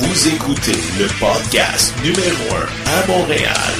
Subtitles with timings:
[0.00, 2.56] Vous écoutez le podcast numéro
[2.86, 3.74] 1 à Montréal.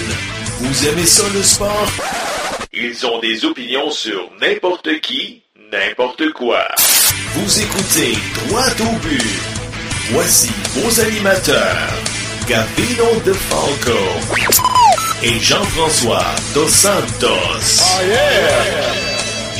[0.58, 1.88] Vous aimez ça le sport?
[2.72, 5.42] Ils ont des opinions sur n'importe qui,
[5.72, 6.66] n'importe quoi.
[7.34, 9.22] Vous écoutez Droit au but.
[10.12, 11.88] Voici vos animateurs,
[12.46, 13.98] Gavino De Falco
[15.22, 17.80] et Jean-François Dos Santos.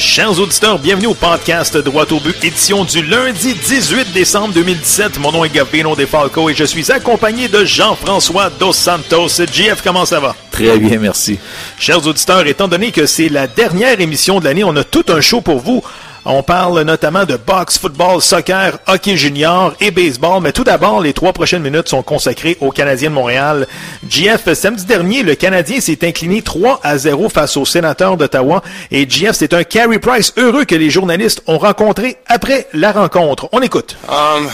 [0.01, 5.19] Chers auditeurs, bienvenue au podcast Droit au but, édition du lundi 18 décembre 2017.
[5.19, 9.29] Mon nom est Gavino Defalco et je suis accompagné de Jean-François Dos Santos.
[9.53, 10.35] JF, comment ça va?
[10.51, 11.39] Très bien, merci.
[11.79, 15.21] Chers auditeurs, étant donné que c'est la dernière émission de l'année, on a tout un
[15.21, 15.85] show pour vous.
[16.33, 20.41] On parle notamment de boxe, football, soccer, hockey junior et baseball.
[20.41, 23.67] Mais tout d'abord, les trois prochaines minutes sont consacrées aux Canadiens de Montréal.
[24.09, 28.63] GF, samedi dernier, le Canadien s'est incliné 3 à 0 face aux sénateurs d'Ottawa.
[28.93, 33.49] Et GF, c'est un Carey Price heureux que les journalistes ont rencontré après la rencontre.
[33.51, 33.97] On écoute.
[34.09, 34.49] Um,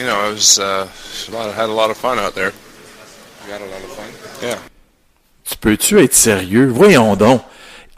[0.00, 2.52] you know, it was, uh, a lot, had a lot of fun out there.
[3.46, 4.02] We had a lot of fun.
[4.42, 4.58] Yeah.
[5.48, 6.66] Tu peux-tu être sérieux?
[6.74, 7.42] Voyons donc.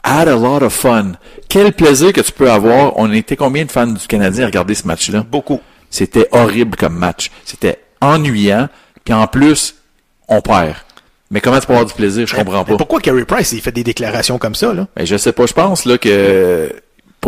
[0.03, 1.13] Had a lot of fun.
[1.47, 2.97] Quel plaisir que tu peux avoir.
[2.97, 5.23] On était combien de fans du Canadien à regarder ce match-là?
[5.29, 5.61] Beaucoup.
[5.89, 7.31] C'était horrible comme match.
[7.45, 8.67] C'était ennuyant.
[9.05, 9.75] Puis en plus,
[10.27, 10.75] on perd.
[11.31, 12.27] Mais comment tu peux avoir du plaisir?
[12.27, 12.77] Je comprends Mais pas.
[12.77, 14.87] pourquoi Carey Price il fait des déclarations comme ça, là?
[14.97, 15.45] Mais je sais pas.
[15.45, 16.71] Je pense là que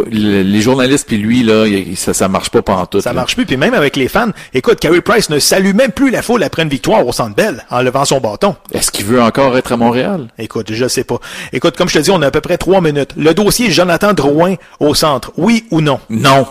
[0.09, 1.65] les journalistes puis lui là,
[1.95, 3.01] ça, ça marche pas pantoute.
[3.01, 3.21] Ça là.
[3.21, 3.45] marche plus.
[3.45, 6.63] Puis même avec les fans, écoute, Carey Price ne salue même plus la foule après
[6.63, 8.55] une victoire au Centre Bell en levant son bâton.
[8.71, 10.27] Est-ce qu'il veut encore être à Montréal?
[10.37, 11.19] Écoute, je sais pas.
[11.53, 13.11] Écoute, comme je te dis, on a à peu près trois minutes.
[13.17, 15.99] Le dossier Jonathan Drouin au centre, oui ou non?
[16.09, 16.45] Non.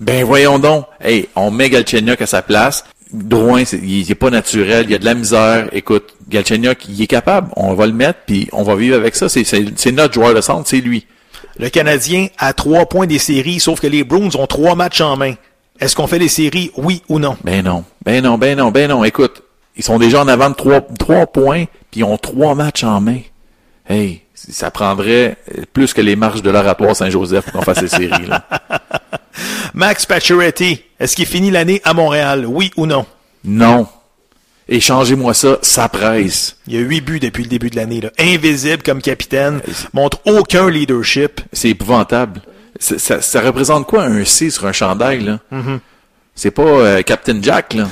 [0.00, 0.86] Ben voyons donc.
[1.00, 2.84] Hey, on met Galchenyuk à sa place.
[3.12, 5.68] Drouin, c'est, il est pas naturel, il y a de la misère.
[5.72, 7.50] Écoute, Galchenyuk, il est capable.
[7.56, 9.28] On va le mettre, puis on va vivre avec ça.
[9.28, 11.06] C'est notre joueur de centre, c'est lui.
[11.62, 15.16] Le Canadien a trois points des séries, sauf que les Bruins ont trois matchs en
[15.16, 15.34] main.
[15.78, 17.36] Est-ce qu'on fait les séries, oui ou non?
[17.44, 19.04] Ben non, ben non, ben non, ben non.
[19.04, 19.44] Écoute,
[19.76, 23.00] ils sont déjà en avant de trois, trois points, puis ils ont trois matchs en
[23.00, 23.20] main.
[23.88, 25.36] Hey, ça prendrait
[25.72, 28.44] plus que les marches de l'oratoire Saint-Joseph pour qu'on fasse ces séries, là.
[29.74, 33.06] Max Pacioretty, est-ce qu'il finit l'année à Montréal, oui ou non?
[33.44, 33.86] Non.
[34.72, 36.56] Échangez-moi ça, ça presse.
[36.66, 38.00] Il y a huit buts depuis le début de l'année.
[38.18, 39.60] Invisible comme capitaine,
[39.92, 41.42] montre aucun leadership.
[41.52, 42.40] C'est épouvantable.
[42.80, 45.40] Ça, représente quoi un C sur un chandail, là?
[46.34, 47.88] C'est pas euh, Captain Jack, là.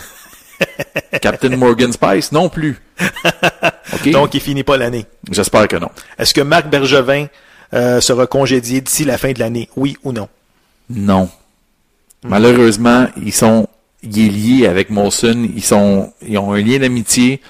[1.21, 2.81] Captain Morgan Spice, non plus.
[4.07, 5.05] Donc, il finit pas l'année.
[5.31, 5.91] J'espère que non.
[6.19, 7.27] Est-ce que Marc Bergevin
[7.75, 10.31] euh, sera congédié d'ici la fin de l'année, oui ou non?
[10.89, 11.29] Non.
[12.25, 13.69] Malheureusement, ils sont
[14.03, 15.49] il est lié avec Molson.
[15.55, 17.41] Ils sont ils ont un lien d'amitié,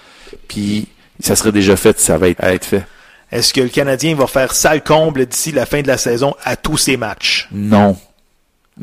[0.48, 0.88] puis
[1.20, 2.84] ça serait déjà fait si ça va être, être fait.
[3.32, 6.56] Est-ce que le Canadien va faire sale comble d'ici la fin de la saison à
[6.56, 7.48] tous ses matchs?
[7.52, 7.96] Non.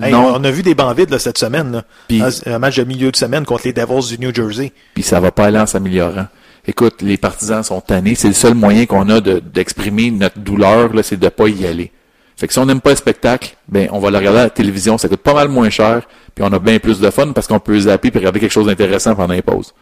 [0.02, 0.34] Hey, non.
[0.36, 1.72] On a vu des bancs vides là, cette semaine.
[1.72, 1.84] Là.
[2.08, 4.72] Puis- Un- un match de milieu de semaine contre les Devils du New Jersey.
[4.94, 6.28] puis ça va pas aller en s'améliorant.
[6.66, 8.14] Écoute, les partisans sont tannés.
[8.16, 11.92] C'est le seul moyen qu'on a de- d'exprimer notre douleur, c'est de pas y aller.
[12.38, 14.50] Fait que si on n'aime pas le spectacle, ben on va le regarder à la
[14.50, 14.98] télévision.
[14.98, 16.04] Ça coûte pas mal moins cher,
[16.36, 18.68] puis on a bien plus de fun parce qu'on peut zapper et regarder quelque chose
[18.68, 19.74] d'intéressant pendant les pauses.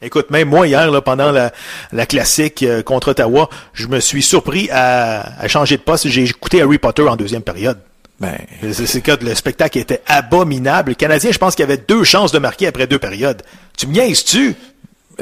[0.00, 1.52] Écoute, même moi, hier, là, pendant la,
[1.92, 6.06] la classique euh, contre Ottawa, je me suis surpris à, à changer de poste.
[6.08, 7.78] J'ai écouté Harry Potter en deuxième période.
[8.20, 8.36] Ben,
[8.72, 10.90] C'est que le spectacle était abominable.
[10.90, 13.42] Le Canadien, je pense qu'il y avait deux chances de marquer après deux périodes.
[13.76, 14.54] Tu me niaises-tu?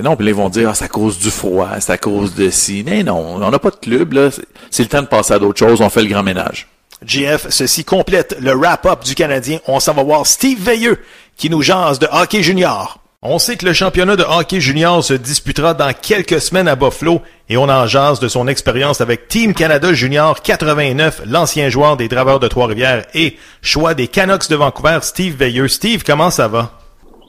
[0.02, 2.34] non, puis là, ils vont dire, ah, c'est à cause du froid, c'est à cause
[2.34, 2.82] de ci.
[2.84, 4.28] Mais non, on n'a pas de club, là.
[4.70, 5.80] C'est le temps de passer à d'autres choses.
[5.80, 6.68] On fait le grand ménage.
[7.04, 9.58] GF, ceci complète le wrap-up du Canadien.
[9.66, 10.98] On s'en va voir Steve Veilleux
[11.36, 12.98] qui nous jase de hockey junior.
[13.22, 17.20] On sait que le championnat de hockey junior se disputera dans quelques semaines à Buffalo
[17.48, 22.08] et on en jase de son expérience avec Team Canada Junior 89, l'ancien joueur des
[22.08, 25.68] Draveurs de Trois-Rivières et choix des Canucks de Vancouver, Steve Veilleux.
[25.68, 26.72] Steve, comment ça va?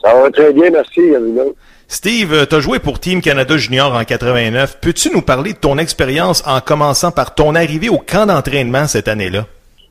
[0.04, 1.02] Ça va très bien, merci.
[1.88, 4.78] Steve, tu as joué pour Team Canada Junior en 89.
[4.82, 9.08] Peux-tu nous parler de ton expérience en commençant par ton arrivée au camp d'entraînement cette
[9.08, 9.46] année-là?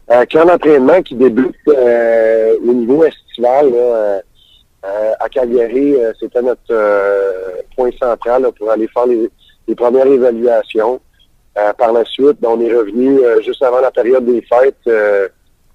[0.09, 4.21] Un camp d'entraînement qui débute euh, au niveau estival là, euh,
[4.85, 5.97] euh, à Calgary.
[5.97, 9.29] euh, C'était notre euh, point central là, pour aller faire les,
[9.67, 11.01] les premières évaluations.
[11.59, 14.77] Euh, par la suite, ben, on est revenu euh, juste avant la période des fêtes,
[14.87, 15.27] euh,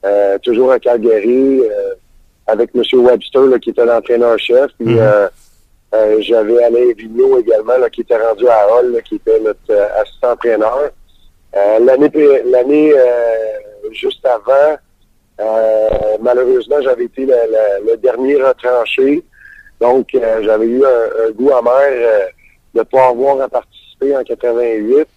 [0.05, 1.93] euh, toujours à Calgary, euh,
[2.47, 2.83] avec M.
[2.99, 4.69] Webster, là, qui était l'entraîneur-chef.
[4.79, 5.27] Puis euh,
[5.95, 9.59] euh, j'avais Alain Vigneault également, là, qui était rendu à Hall, là, qui était notre
[9.71, 10.91] euh, assistant-entraîneur.
[11.55, 12.11] Euh, l'année
[12.45, 13.57] l'année euh,
[13.91, 14.77] juste avant,
[15.39, 15.89] euh,
[16.21, 19.23] malheureusement, j'avais été le, dernier retranché.
[19.79, 22.19] Donc, euh, j'avais eu un, goût amer euh,
[22.75, 25.07] de ne pas avoir à participer en 88.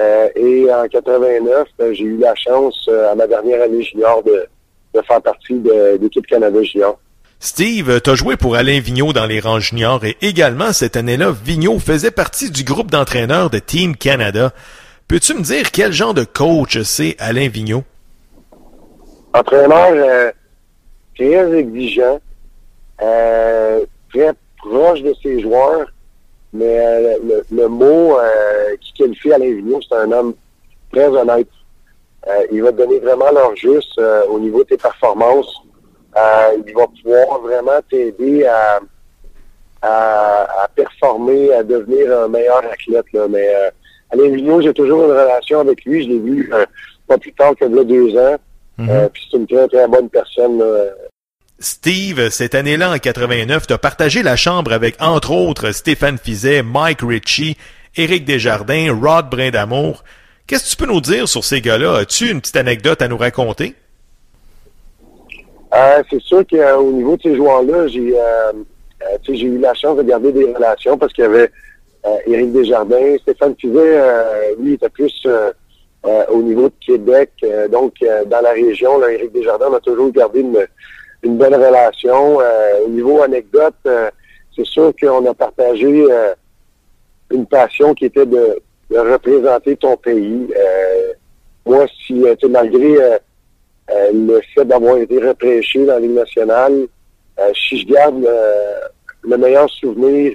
[0.00, 4.46] Euh, et en 89, ben, j'ai eu la chance, à ma dernière année junior, de,
[4.94, 6.98] de faire partie de l'équipe Canada Junior.
[7.38, 11.30] Steve, tu as joué pour Alain Vigneault dans les rangs juniors et également cette année-là,
[11.30, 14.52] Vigneault faisait partie du groupe d'entraîneurs de Team Canada.
[15.06, 17.84] Peux-tu me dire quel genre de coach c'est Alain Vigneault?
[19.34, 20.32] Entraîneur euh,
[21.14, 22.20] très exigeant,
[23.02, 25.92] euh, très proche de ses joueurs,
[26.54, 28.16] mais euh, le, mot
[28.80, 30.34] qui qualifie Alain Vigneault, c'est un homme
[30.90, 31.48] très honnête.
[32.50, 35.54] il va te donner vraiment leur juste au niveau de tes performances.
[36.16, 38.80] il va pouvoir vraiment t'aider à,
[39.82, 43.12] à, performer, à devenir un meilleur athlète.
[43.12, 43.26] Là.
[43.28, 43.52] Mais
[44.10, 46.04] Alain Vigneault, j'ai toujours une relation avec lui.
[46.04, 46.50] Je l'ai vu
[47.06, 48.36] pas plus tard que là, deux ans.
[48.78, 48.90] Mhm.
[48.90, 50.62] Euh, puis c'est une très, très bonne personne.
[51.58, 56.62] Steve, cette année-là, en 89, tu as partagé la chambre avec, entre autres, Stéphane Fizet,
[56.62, 57.56] Mike Ritchie,
[57.96, 60.02] Éric Desjardins, Rod Brindamour.
[60.46, 61.98] Qu'est-ce que tu peux nous dire sur ces gars-là?
[61.98, 63.74] As-tu une petite anecdote à nous raconter?
[65.74, 68.52] Euh, c'est sûr qu'au niveau de ces joueurs-là, euh,
[69.28, 71.50] j'ai eu la chance de garder des relations parce qu'il y avait
[72.26, 74.00] Éric Desjardins, Stéphane Fizet,
[74.58, 75.26] lui, était plus
[76.06, 77.30] euh, au niveau de Québec.
[77.44, 80.66] Euh, donc, euh, dans la région, là, Éric Desjardins a toujours gardé une,
[81.22, 82.40] une bonne relation.
[82.84, 83.74] au niveau anecdote,
[84.54, 86.06] c'est sûr qu'on a partagé
[87.30, 88.60] une passion qui était de,
[88.90, 90.46] représenter ton pays.
[91.64, 92.98] moi, si malgré
[94.12, 96.86] le fait d'avoir été repêché dans la Ligue nationale,
[97.54, 98.28] si je garde
[99.22, 100.34] le meilleur souvenir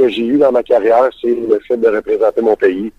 [0.00, 2.92] que j'ai eu dans ma carrière, c'est le fait de représenter mon pays.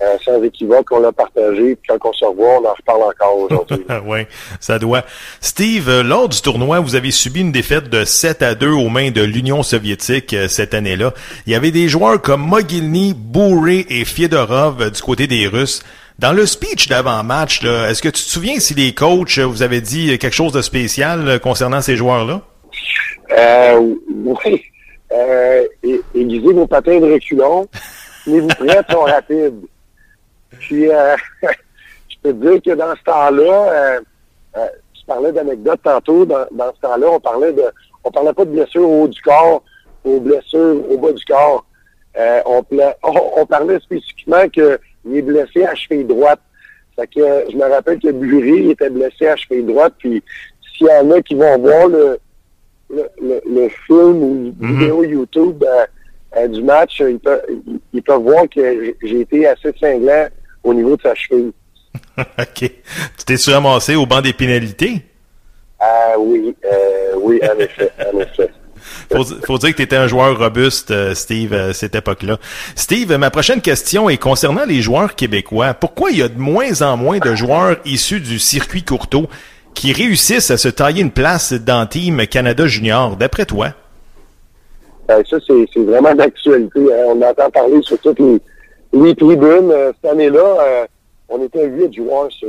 [0.00, 3.36] Euh, sans équivoque, on l'a partagé, puis quand on se revoit, on en reparle encore
[3.36, 3.84] aujourd'hui.
[4.06, 4.20] oui,
[4.60, 5.02] ça doit.
[5.40, 8.90] Steve, euh, lors du tournoi, vous avez subi une défaite de 7 à 2 aux
[8.90, 11.14] mains de l'Union soviétique euh, cette année-là.
[11.46, 15.82] Il y avait des joueurs comme Mogilny, Bourré et Fiedorov du côté des Russes.
[16.20, 20.16] Dans le speech d'avant-match, est-ce que tu te souviens si les coachs vous avaient dit
[20.18, 22.42] quelque chose de spécial concernant ces joueurs-là?
[24.10, 24.64] Oui.
[25.12, 25.66] Euh,
[26.14, 27.66] aiguisez vos patins de reculons.
[28.24, 29.66] Tenez-vous prêts, sont rapides.
[30.58, 34.00] Puis, euh, je peux te dire que dans ce temps-là, euh,
[34.56, 36.24] euh, je parlais d'anecdotes tantôt.
[36.24, 37.64] Dans, ce temps-là, on parlait de,
[38.04, 39.62] on parlait pas de blessures au haut du corps,
[40.04, 41.64] aux blessures au bas du corps.
[42.46, 42.64] on,
[43.36, 44.78] on, parlait spécifiquement qu'il
[45.14, 46.40] est blessé à cheville droite.
[46.96, 49.94] Fait que je me rappelle que Bury était blessé à cheville droite.
[49.98, 50.22] Puis,
[50.76, 52.18] s'il y en a qui vont voir le,
[52.90, 54.78] le, film ou mm-hmm.
[54.78, 55.64] vidéo YouTube
[56.50, 57.42] du match, ils peuvent,
[57.92, 60.28] ils peuvent voir que j'ai été assez cinglant
[60.62, 61.52] au niveau de sa cheville.
[62.18, 62.70] OK.
[63.16, 65.02] Tu t'es ramassé au banc des pénalités?
[65.80, 68.50] Ah oui, euh, oui, en effet, en effet.
[69.12, 72.38] Faut, faut dire que tu étais un joueur robuste, euh, Steve, à cette époque-là.
[72.74, 75.74] Steve, ma prochaine question est concernant les joueurs québécois.
[75.74, 79.28] Pourquoi il y a de moins en moins de joueurs issus du circuit courteau?
[79.78, 83.68] Qui réussissent à se tailler une place dans Team Canada Junior, d'après toi?
[85.06, 86.80] Ben, ça, c'est vraiment d'actualité.
[86.80, 87.04] Hein.
[87.06, 88.40] On entend parler sur toutes les,
[88.92, 89.70] oui, tribune.
[89.70, 90.86] Euh, cette année-là, euh,
[91.28, 92.48] on était huit joueurs sur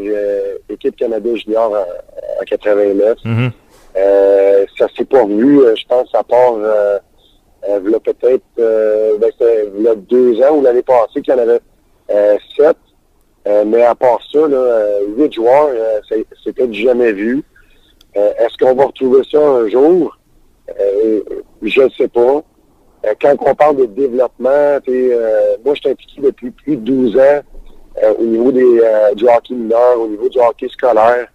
[0.70, 3.18] l'équipe euh, Canada Junior en, 89.
[3.24, 3.52] Mm-hmm.
[4.80, 6.56] ça s'est pas vu, je pense, à part
[7.68, 11.60] il y a peut-être ben, deux ans ou l'année passée qu'il y en avait
[12.58, 12.78] sept.
[13.46, 14.40] Mais à part ça,
[15.18, 15.70] huit joueurs,
[16.44, 17.44] c'était jamais vu.
[18.14, 20.18] Est-ce qu'on va retrouver ça un jour?
[21.62, 22.44] je ne sais pas.
[23.06, 24.50] Euh, quand on parle de développement,
[24.88, 27.42] euh, moi, je suis impliqué depuis plus de 12 ans
[28.04, 28.82] euh, au niveau des,
[29.16, 31.28] du hockey mineur, au niveau du hockey scolaire.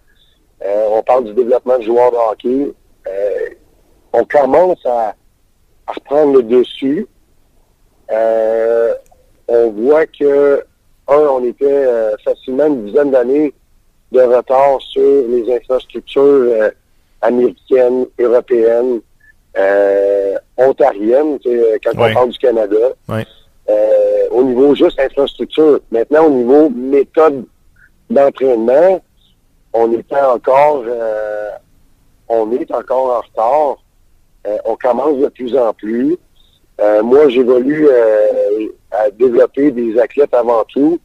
[0.63, 2.73] on parle du développement de joueurs de hockey.
[4.13, 5.15] on commence à,
[5.87, 7.07] reprendre le dessus.
[9.47, 10.63] on voit que,
[11.07, 11.87] un, on était
[12.23, 13.53] facilement une dizaine d'années
[14.11, 16.71] de retard sur les infrastructures
[17.21, 19.01] américaines, européennes,
[19.57, 21.39] euh, ontarienne,
[21.83, 22.77] quand on parle du Canada.
[23.67, 25.79] Euh, au niveau juste infrastructure.
[25.89, 27.45] Maintenant, au niveau méthode
[28.09, 29.01] d'entraînement,
[29.73, 31.49] on est encore euh,
[32.29, 33.77] on est encore en retard.
[34.45, 36.17] Euh, on commence de plus en plus.
[37.03, 37.87] moi, j'évolue
[38.99, 40.99] à développer des athlètes avant tout,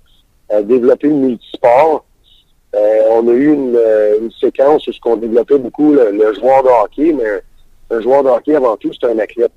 [0.48, 2.04] à développer le multisport.
[2.72, 3.80] on a eu une,
[4.20, 7.42] une séquence où ce qu'on développait beaucoup le, le joueur de hockey, mais
[7.90, 9.52] un joueur de hockey, avant tout, c'est un athlète.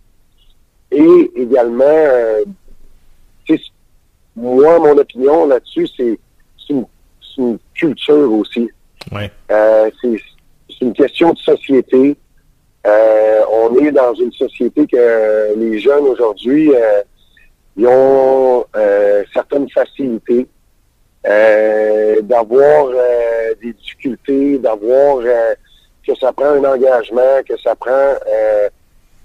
[0.92, 2.44] Et également, euh,
[4.36, 6.18] moi, mon opinion là-dessus, c'est
[6.70, 6.86] une,
[7.38, 8.70] une, culture aussi.
[9.12, 9.30] Ouais.
[9.52, 12.16] Euh, c'est une question de société.
[12.86, 17.02] Euh, on est dans une société que les jeunes aujourd'hui, euh,
[17.76, 20.48] ils ont euh, certaines facilités
[22.24, 22.90] d'avoir
[23.62, 25.22] des difficultés, d'avoir
[26.06, 28.70] que ça prend un engagement, que ça prend euh,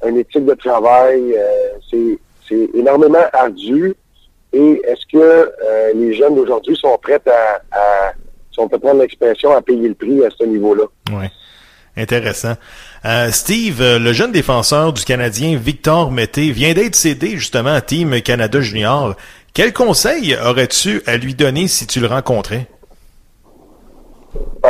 [0.06, 1.34] une éthique de travail.
[1.36, 2.16] Euh,
[2.48, 3.94] c'est énormément ardu.
[4.52, 8.12] Et est-ce que euh, les jeunes d'aujourd'hui sont prêts à, à,
[8.50, 10.84] si on peut prendre l'expression, à payer le prix à ce niveau-là?
[11.10, 11.26] Oui.
[11.96, 12.54] Intéressant.
[13.04, 17.80] Euh, Steve, euh, le jeune défenseur du Canadien Victor Mété vient d'être cédé justement à
[17.80, 19.14] Team Canada Junior.
[19.54, 22.66] Quel conseil aurais-tu à lui donner si tu le rencontrais?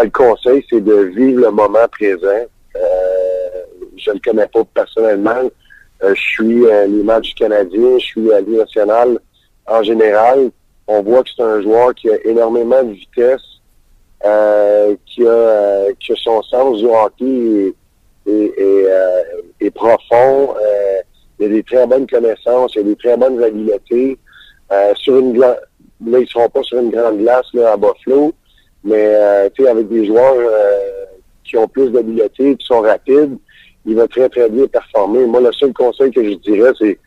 [0.02, 2.26] le conseil, c'est de vivre le moment présent.
[2.76, 2.78] Euh,
[3.96, 5.50] je ne le connais pas personnellement.
[6.02, 9.18] je suis à l'image du Canadien, je suis à nationale
[9.66, 10.50] en général.
[10.86, 13.40] On voit que c'est un joueur qui a énormément de vitesse,
[15.06, 17.74] qui, a, qui a son sens du hockey
[18.28, 18.86] est,
[19.60, 20.54] est, profond.
[21.38, 24.18] il a des très bonnes connaissances, il a des très bonnes habiletés.
[24.94, 25.58] sur une là,
[26.00, 28.32] ils seront pas sur une grande glace là, à Buffalo,
[28.84, 29.14] mais
[29.58, 30.36] avec des joueurs
[31.44, 33.36] qui ont plus d'habileté, qui sont rapides,
[33.86, 35.24] il va très, très bien performer.
[35.26, 36.98] Moi, le seul conseil que je dirais, c'est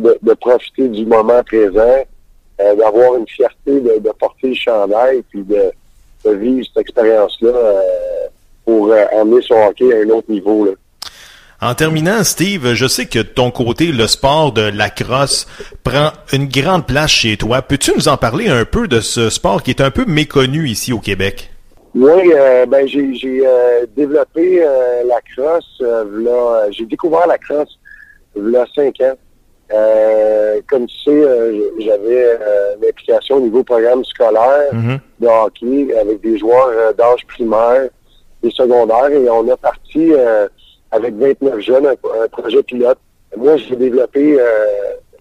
[0.00, 2.04] de, de, profiter du moment présent,
[2.58, 5.70] d'avoir une fierté de, porter le chandail, puis de,
[6.24, 7.80] de vivre cette expérience-là euh,
[8.68, 10.66] pour euh, emmener son hockey à un autre niveau.
[10.66, 10.72] Là.
[11.62, 15.46] En terminant, Steve, je sais que de ton côté, le sport de la crosse
[15.84, 17.62] prend une grande place chez toi.
[17.62, 20.92] Peux-tu nous en parler un peu de ce sport qui est un peu méconnu ici
[20.92, 21.50] au Québec?
[21.94, 23.42] Oui, euh, ben j'ai
[23.96, 24.62] développé
[25.06, 25.82] la crosse.
[26.70, 27.78] j'ai découvert la crosse
[28.36, 29.16] il y a cinq ans.
[29.70, 34.98] Euh, comme tu sais, euh, j'avais euh, une implication au niveau programme scolaire mm-hmm.
[35.20, 37.90] de hockey avec des joueurs d'âge primaire
[38.42, 40.12] et secondaire et on a parti
[40.90, 42.98] avec 29 jeunes un, projet pilote.
[43.36, 44.38] Moi, j'ai développé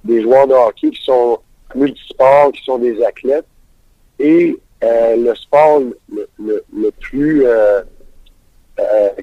[0.03, 1.39] des joueurs de hockey qui sont
[1.75, 3.45] multisports, qui sont des athlètes
[4.19, 5.81] et le sport
[6.13, 7.45] le, le, plus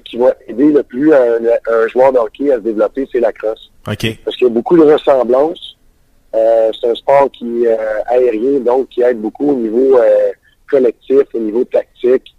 [0.03, 3.31] qui va aider le plus un, un joueur de hockey à se développer, c'est la
[3.31, 3.71] crosse.
[4.23, 5.77] Parce qu'il y a beaucoup de ressemblances.
[6.33, 10.31] Euh, c'est un sport qui est euh, aérien, donc qui aide beaucoup au niveau euh,
[10.69, 12.34] collectif, au niveau tactique.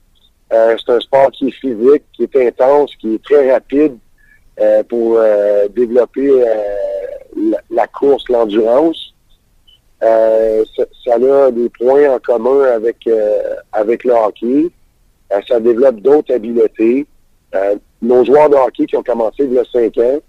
[0.50, 3.96] C'est un sport qui est physique, qui est intense, qui est très rapide
[4.88, 5.20] pour
[5.74, 6.44] développer
[7.70, 9.14] la, course, l'endurance.
[10.00, 13.08] Ça, ça, a des points en commun avec
[13.72, 14.70] avec le hockey.
[15.48, 17.06] ça développe d'autres habiletés.
[18.00, 20.20] nos joueurs de hockey qui ont commencé il y a cinq ans,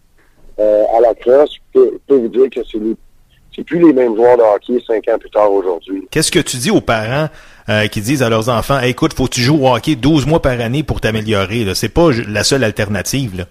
[0.59, 4.41] euh, à la crosse, je peux, vous dire que c'est plus les mêmes joueurs de
[4.41, 6.07] hockey cinq ans plus tard aujourd'hui.
[6.09, 7.27] Qu'est-ce que tu dis aux parents
[7.69, 10.41] euh, qui disent à leurs enfants Écoute, faut que tu joues au hockey 12 mois
[10.41, 11.65] par année pour t'améliorer.
[11.75, 13.37] C'est pas la seule alternative.
[13.37, 13.43] Là.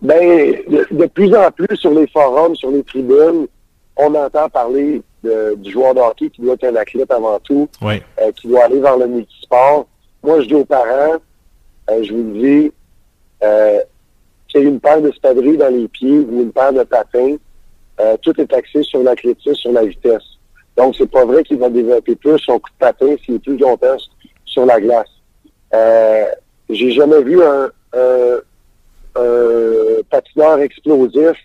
[0.00, 3.46] Ben, de, plus en plus sur les forums, sur les tribunes,
[3.96, 7.98] on entend parler du joueur de hockey qui doit être un athlète avant tout, euh,
[8.34, 9.86] qui doit aller vers le multisport.
[10.22, 11.18] Moi, je dis aux parents,
[11.88, 12.72] je vous dis,
[14.48, 17.36] qu'il y ait une paire d'espadrilles dans les pieds ou une paire de patins,
[18.00, 20.31] euh, tout est axé sur l'athlétisme, sur la vitesse.
[20.82, 23.56] Donc, c'est pas vrai qu'il va développer plus son coup de patin s'il est plus
[23.56, 23.96] longtemps
[24.44, 25.06] sur la glace.
[25.72, 26.24] Euh,
[26.68, 28.40] J'ai jamais vu un, un,
[30.10, 31.36] patineur explosif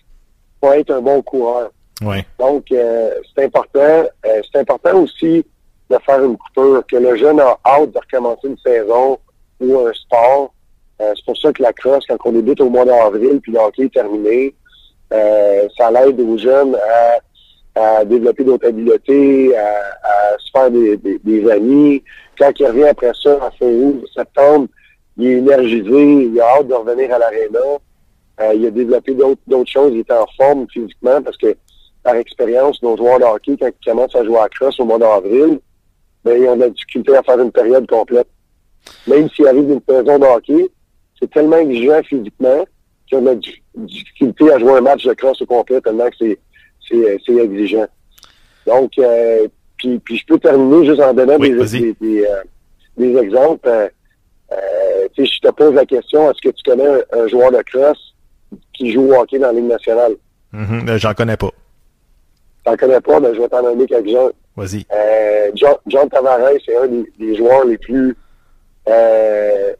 [0.60, 1.70] pour être un bon coureur.
[2.40, 3.78] Donc, euh, c'est important.
[4.26, 5.46] Euh, c'est important aussi
[5.88, 9.20] de faire une coupure, que le jeune a hâte de recommencer une saison
[9.60, 10.52] ou un sport.
[11.00, 13.60] Euh, c'est pour ça que la crosse, quand on débute au mois d'avril, puis le
[13.60, 14.52] hockey est terminé,
[15.10, 17.20] ça l'aide aux jeunes à,
[18.04, 22.02] développer d'autres habiletés, à, se faire des, amis.
[22.38, 24.68] Quand il revient après ça, en fin août, septembre,
[25.16, 27.58] il est énergisé, il a hâte de revenir à l'aréna.
[28.40, 31.56] Euh, il a développé d'autres choses, il est en forme physiquement parce que
[32.04, 34.98] par expérience, nos joueurs de hockey, quand ils commencent à jouer à crosse au mois
[34.98, 35.58] d'avril,
[36.24, 38.28] ben, ils ont de la difficulté à faire une période complète.
[39.06, 40.70] Même s'il arrive une saison de hockey,
[41.18, 42.64] c'est tellement exigeant physiquement
[43.10, 46.38] qu'on a du difficulté à jouer un match de cross au complet tellement que c'est,
[46.88, 47.86] c'est, c'est exigeant.
[48.66, 52.42] Donc, euh, puis, puis je peux terminer juste en donnant des, des, des, euh,
[52.96, 53.68] des, exemples.
[53.68, 53.88] Euh,
[54.52, 58.14] euh si je te pose la question, est-ce que tu connais un, joueur de cross
[58.72, 60.12] qui joue au hockey dans la Ligue nationale?
[60.54, 60.96] Mm-hmm.
[60.98, 61.50] j'en connais pas.
[62.64, 64.30] T'en connais pas, mais je vais t'en donner quelques-uns.
[64.56, 64.86] Vas-y.
[64.92, 68.16] Euh, John, John Tavares, c'est un des, joueurs les plus
[68.88, 69.72] euh,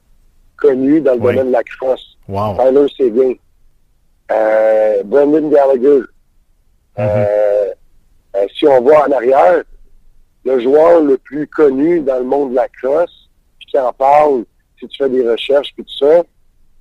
[0.57, 2.17] connu dans le domaine de la crosse.
[2.29, 2.57] Wow.
[2.57, 3.35] Tyler Seguin.
[4.31, 6.01] Euh, Brendan Gallagher.
[6.99, 7.73] Euh,
[8.37, 9.63] euh, si on voit en arrière,
[10.45, 13.29] le joueur le plus connu dans le monde de la crosse,
[13.59, 14.45] puis qui en parle,
[14.79, 16.23] si tu fais des recherches, puis tout ça,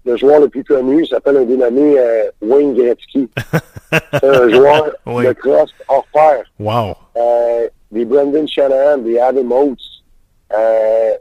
[0.05, 3.29] le joueur le plus connu s'appelle un dénommé euh, Wayne Gretzky.
[3.91, 6.43] C'est un joueur de crosse hors pair.
[6.59, 6.95] Wow.
[7.17, 9.77] Euh, des Brendan Shanahan, des Adam Oates.
[10.53, 11.11] Euh,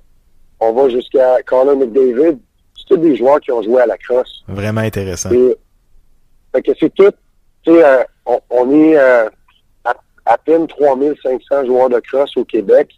[0.60, 2.38] on va jusqu'à Connor McDavid
[2.76, 4.44] c'est tous des joueurs qui ont joué à la crosse.
[4.46, 5.30] Vraiment intéressant.
[5.32, 5.56] Et,
[6.54, 7.12] fait que c'est tout,
[7.66, 9.28] tu sais, euh, on, on est euh,
[9.84, 9.94] à,
[10.24, 12.90] à peine 3500 joueurs de crosse au Québec.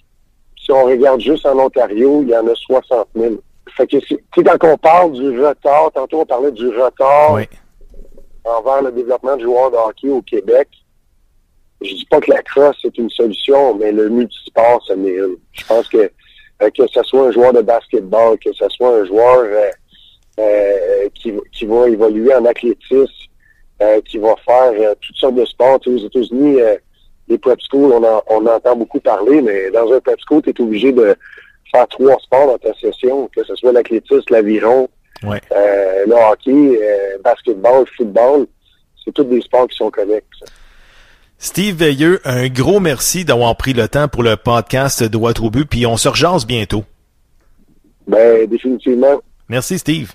[0.60, 3.34] Si on regarde juste en Ontario, il y en a 60 000.
[3.76, 7.32] Fait que, c'est- tu sais, quand on parle du retard, tantôt on parlait du retard
[7.34, 7.44] Oui.
[8.44, 10.68] envers le développement de joueurs de hockey au Québec.
[11.80, 15.36] Je dis pas que la crosse c'est une solution, mais le multisport, ça n'est une.
[15.52, 16.10] Je pense que
[16.60, 19.70] euh, que ce soit un joueur de basketball, que ce soit un joueur euh,
[20.40, 23.06] euh, qui, va- qui va évoluer en athlétisme,
[24.04, 25.80] qui va faire euh, toutes sortes de sports.
[25.80, 26.76] Tu sais, aux États-Unis, euh,
[27.28, 30.50] les prep schools, on, en, on entend beaucoup parler, mais dans un prep school, tu
[30.50, 31.14] es obligé de
[31.70, 34.88] faire trois sports dans ta session, que ce soit l'athlétisme, l'aviron,
[35.24, 35.40] Ouais.
[35.52, 38.46] euh, le hockey, euh, basketball, football.
[39.04, 40.24] C'est tous des sports qui sont connexes.
[41.38, 45.66] Steve Veilleux, un gros merci d'avoir pris le temps pour le podcast Droit au but,
[45.66, 46.84] puis on se rejase bientôt.
[48.06, 49.20] Ben, définitivement.
[49.48, 50.12] Merci, Steve.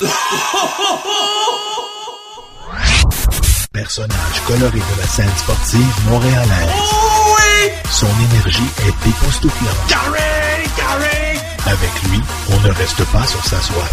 [3.72, 6.68] Personnage coloré de la scène sportive montréalaise.
[7.90, 9.94] Son énergie est époustouflante.
[11.66, 13.90] Avec lui, on ne reste pas sur sa soif.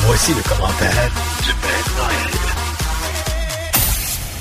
[0.00, 1.10] Voici le commentaire
[1.42, 2.30] du Père Noël.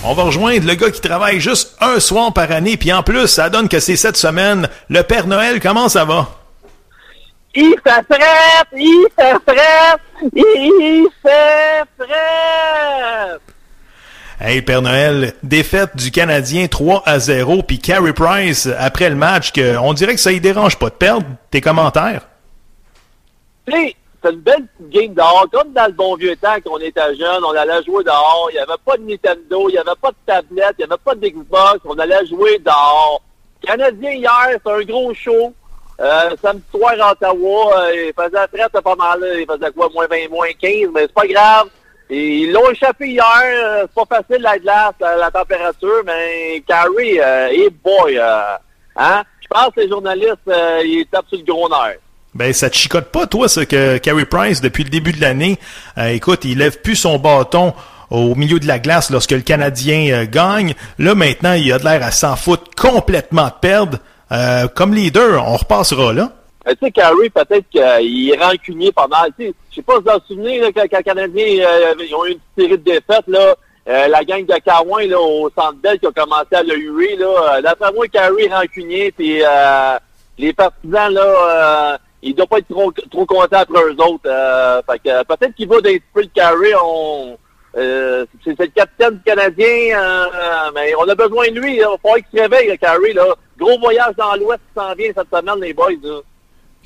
[0.03, 3.25] On va rejoindre le gars qui travaille juste un soir par année, puis en plus,
[3.25, 4.69] ça donne que c'est cette semaine.
[4.89, 6.27] Le Père Noël, comment ça va?
[7.55, 8.63] Il fait frais!
[8.75, 9.97] Il fait frais!
[10.35, 13.39] Il fait frais!
[14.39, 19.51] Hey, Père Noël, défaite du Canadien 3 à 0, puis Carey Price, après le match,
[19.81, 21.25] on dirait que ça y dérange pas de perdre.
[21.49, 22.21] Tes commentaires?
[23.67, 27.15] C'est une belle petite game dehors, comme dans le bon vieux temps quand on était
[27.15, 30.11] jeune, on allait jouer dehors, il n'y avait pas de Nintendo, il n'y avait pas
[30.11, 33.23] de tablette, il n'y avait pas d'Xbox, on allait jouer dehors.
[33.65, 35.51] Canadien hier, c'est un gros show.
[35.99, 40.05] Euh, samedi soir à Ottawa, euh, il faisait très pas mal, il faisait quoi, moins
[40.05, 41.69] 20, moins 15, mais c'est pas grave.
[42.09, 47.19] Ils l'ont échappé hier, euh, c'est pas facile la glace, la, la température, mais Carrie,
[47.19, 48.55] euh, hey boy, euh,
[48.95, 49.23] hein?
[49.41, 51.97] Je pense que les journalistes, euh, ils tapent sur le gros nerf.
[52.33, 55.57] Ben, ça te chicote pas, toi, ce que Carey Price, depuis le début de l'année,
[55.97, 57.73] euh, écoute, il lève plus son bâton
[58.09, 60.75] au milieu de la glace lorsque le Canadien euh, gagne.
[60.99, 63.97] Là, maintenant, il a de l'air à s'en foutre complètement de perdre.
[64.31, 66.31] Euh, comme leader, on repassera là.
[66.67, 68.91] Euh, tu sais, Carey, peut-être qu'il est rancunier
[69.37, 72.25] sais, je sais pas si vous vous souvenez, là, quand, les Canadiens euh, ils ont
[72.25, 73.55] eu une série de défaites, là,
[73.87, 77.15] euh, la gang de Carouin, là, au Centre Bell qui a commencé à le huer,
[77.15, 79.97] là, euh, d'après moi, Carey est rancunier, puis euh,
[80.37, 84.83] les partisans, là, euh, ils doivent pas être trop, trop contents après eux autres.
[84.91, 86.73] Fait que, peut-être qu'il va d'esprit de Carey,
[88.43, 89.95] c'est le capitaine du Canadien,
[90.73, 91.77] mais on a besoin de lui.
[91.77, 91.95] là.
[92.03, 93.13] Il va qu'il se réveille, le Carey.
[93.13, 93.35] Là.
[93.57, 95.91] Gros voyage dans l'Ouest qui s'en vient cette semaine, les boys.
[96.01, 96.21] Là.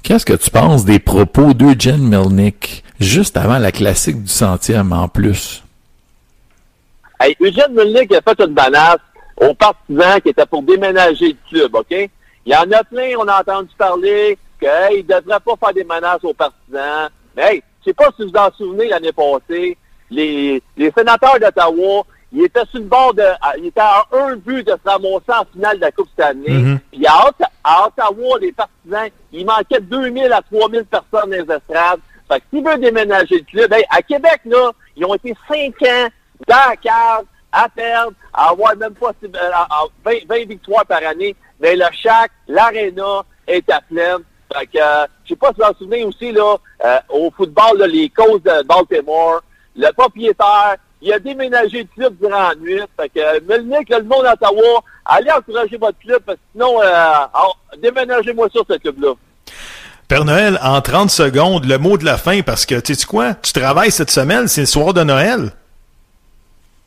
[0.04, 5.08] Qu'est-ce que tu penses des propos d'Eugene Melnick juste avant la classique du centième en
[5.08, 5.64] plus?
[7.20, 8.98] Hey, Eugène Mulnick a fait une menace
[9.38, 12.10] aux partisans qui étaient pour déménager le club, OK?
[12.46, 15.74] Il y en a plein, on a entendu parler qu'il hey, ne devrait pas faire
[15.76, 17.10] des menaces aux partisans.
[17.36, 19.78] Mais hey, je sais pas si vous en souvenez l'année passée,
[20.10, 22.04] les, les sénateurs d'Ottawa,
[22.34, 23.22] ils étaient sur le bord de.
[23.22, 26.26] à- Ils étaient à un but de se ramasser en finale de la Coupe cette
[26.26, 26.50] année.
[26.50, 26.80] Mhm.
[26.92, 27.30] Puis à,
[27.64, 32.00] à Ottawa, les partisans, il manquait 2000 à 3000 personnes dans les estrades.
[32.32, 35.74] Fait que s'ils veulent déménager le club, hey, à Québec, là, ils ont été 5
[35.84, 36.08] ans
[36.48, 40.48] dans la cave, à perdre, à avoir même pas si- euh, à- à 20, 20
[40.48, 41.36] victoires par année.
[41.60, 44.20] Mais le Chac, l'Arena est à pleine.
[44.58, 47.30] Fait que, euh, je sais pas si vous vous en souvenez aussi, là, euh, au
[47.32, 49.42] football, là, les causes de Baltimore,
[49.76, 52.80] le propriétaire, il a déménagé le club durant la nuit.
[53.00, 56.86] Fait que, euh, Melnick, le monde d'Ottawa, allez encourager votre club, parce que sinon, euh,
[56.86, 59.14] alors, déménagez-moi sur ce club-là.
[60.08, 63.34] Père Noël, en 30 secondes, le mot de la fin, parce que, tu sais quoi,
[63.36, 65.52] tu travailles cette semaine, c'est le soir de Noël.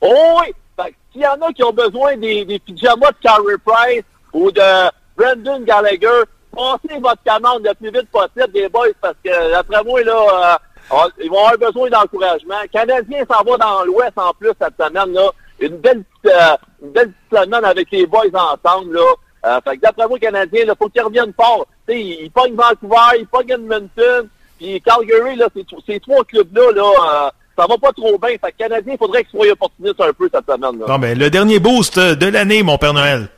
[0.01, 0.53] Oh oui!
[0.77, 4.05] Fait que s'il y en a qui ont besoin des, des pyjamas de Carey Price
[4.33, 6.25] ou de Brendan Gallagher,
[6.55, 10.57] passez votre commande le plus vite possible des boys parce que, d'après moi, là, euh,
[10.91, 12.55] on- ils vont avoir besoin d'encouragement.
[12.73, 15.31] Canadien s'en va dans l'Ouest en plus cette semaine, là.
[15.61, 19.07] Une belle petite, euh, une belle semaine avec les boys ensemble, là.
[19.47, 21.67] Euh, fait que d'après moi, Canadien, il faut qu'ils reviennent fort.
[21.89, 26.83] Ils, ils pognent Vancouver, ils pognent Edmonton, puis Calgary, là, ces, ces trois clubs-là, là,
[27.27, 28.31] euh, ça va pas trop bien.
[28.31, 30.87] Fait que Canadien, il faudrait qu'ils soient opportunistes un peu cette semaine, là.
[30.89, 33.29] Bon, ben, le dernier boost de l'année, mon Père Noël.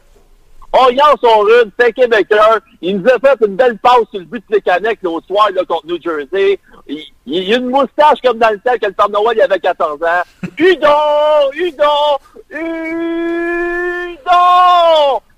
[0.79, 2.59] Oh, hier, son rune, c'est un Québécois.
[2.83, 5.63] Il nous a fait une belle passe sur le but de Plekanec l'autre soir là,
[5.67, 6.59] contre New Jersey.
[6.89, 9.59] Il, il a une moustache comme dans le temps que le Père Noël il avait
[9.59, 10.23] 14 ans.
[10.57, 11.51] Udon!
[11.53, 12.19] Udon!
[12.51, 14.21] Udon!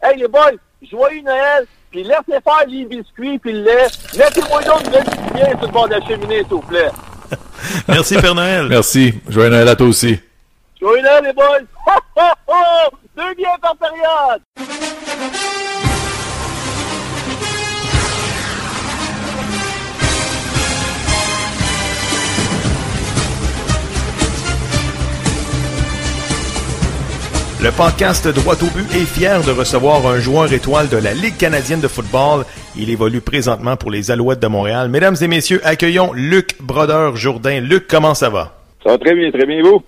[0.02, 1.66] Hey les boys, joyeux Noël!
[1.90, 3.86] puis laissez faire les biscuits, puis le lait.
[4.16, 6.90] Mettez-moi donc de bien sur le bord de la cheminée, s'il vous plaît.
[7.88, 8.66] Merci, Père Noël.
[8.68, 9.14] Merci.
[9.28, 10.18] Joyeux Noël à toi aussi.
[10.80, 11.58] Joyeux Noël, les boys!
[11.86, 12.90] Ho, ho, ho!
[13.16, 14.42] Deux biens par période!
[27.60, 31.36] Le podcast Droit au but est fier de recevoir un joueur étoile de la Ligue
[31.36, 32.44] canadienne de football.
[32.76, 34.88] Il évolue présentement pour les Alouettes de Montréal.
[34.88, 37.60] Mesdames et messieurs, accueillons Luc Brodeur-Jourdain.
[37.60, 38.54] Luc, comment ça va?
[38.84, 39.82] Ça va très bien, très bien, vous?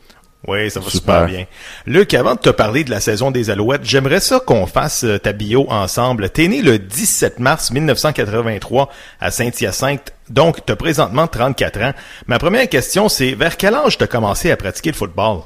[0.48, 1.26] Oui, ça va super.
[1.26, 1.44] bien.
[1.86, 5.18] Luc, avant de te parler de la saison des Alouettes, j'aimerais ça qu'on fasse euh,
[5.18, 6.28] ta bio ensemble.
[6.30, 8.88] T'es né le 17 mars 1983
[9.20, 11.92] à Saint-Hyacinthe, donc tu as présentement 34 ans.
[12.26, 15.42] Ma première question, c'est vers quel âge tu as commencé à pratiquer le football?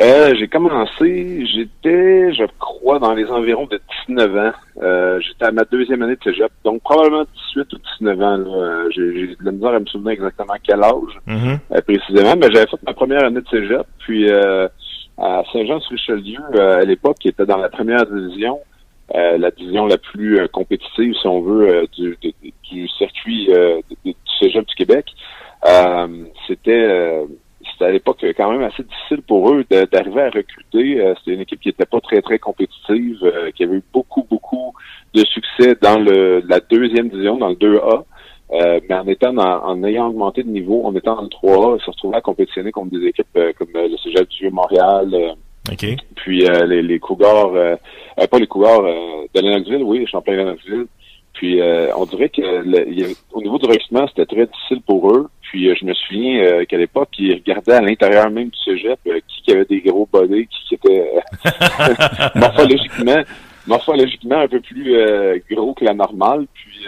[0.00, 4.52] Euh, j'ai commencé, j'étais, je crois, dans les environs de 19 ans.
[4.82, 8.44] Euh, j'étais à ma deuxième année de cégep, donc probablement 18 ou 19 ans.
[8.46, 10.94] Euh, j'ai, j'ai de la misère à me souvenir exactement quel âge
[11.26, 11.58] Mm-hmm.
[11.72, 17.18] euh, précisément, mais j'avais fait ma première année de cégep, puis à Saint-Jean-sur-Richelieu, à l'époque,
[17.20, 18.58] qui était dans la première division,
[19.14, 22.32] la division la plus compétitive, si on veut, du, de-
[22.70, 23.50] du circuit
[24.04, 25.06] du cégep du Québec.
[26.46, 27.26] C'était
[27.80, 31.00] c'était à l'époque quand même assez difficile pour eux d'arriver à recruter.
[31.00, 34.26] Euh, c'était une équipe qui était pas très très compétitive, euh, qui avait eu beaucoup
[34.28, 34.74] beaucoup
[35.14, 38.04] de succès dans le la deuxième division, dans le 2A.
[38.52, 41.76] Euh, mais en étant dans- en ayant augmenté de niveau, en étant dans le 3A,
[41.78, 45.08] ils se retrouvaient à compétitionner contre des équipes euh, comme euh, le Cégep du Vieux-Montréal,
[45.14, 45.30] euh,
[45.72, 45.86] OK.
[46.16, 47.76] puis euh, les, les Cougars, euh,
[48.20, 50.86] euh, pas les Cougars euh, de Lennoxville, oui, Champlain Lennoxville.
[51.32, 55.12] Puis euh, on dirait que le- il au niveau du recrutement, c'était très difficile pour
[55.12, 55.28] eux.
[55.50, 59.00] Puis euh, je me souviens euh, qu'à l'époque, ils regardaient à l'intérieur même du cégep
[59.08, 61.10] euh, qui, qui avait des gros bodies, qui, qui était
[62.38, 63.22] morphologiquement,
[63.66, 64.94] morphologiquement un peu plus
[65.50, 66.46] gros que la normale.
[66.54, 66.86] Puis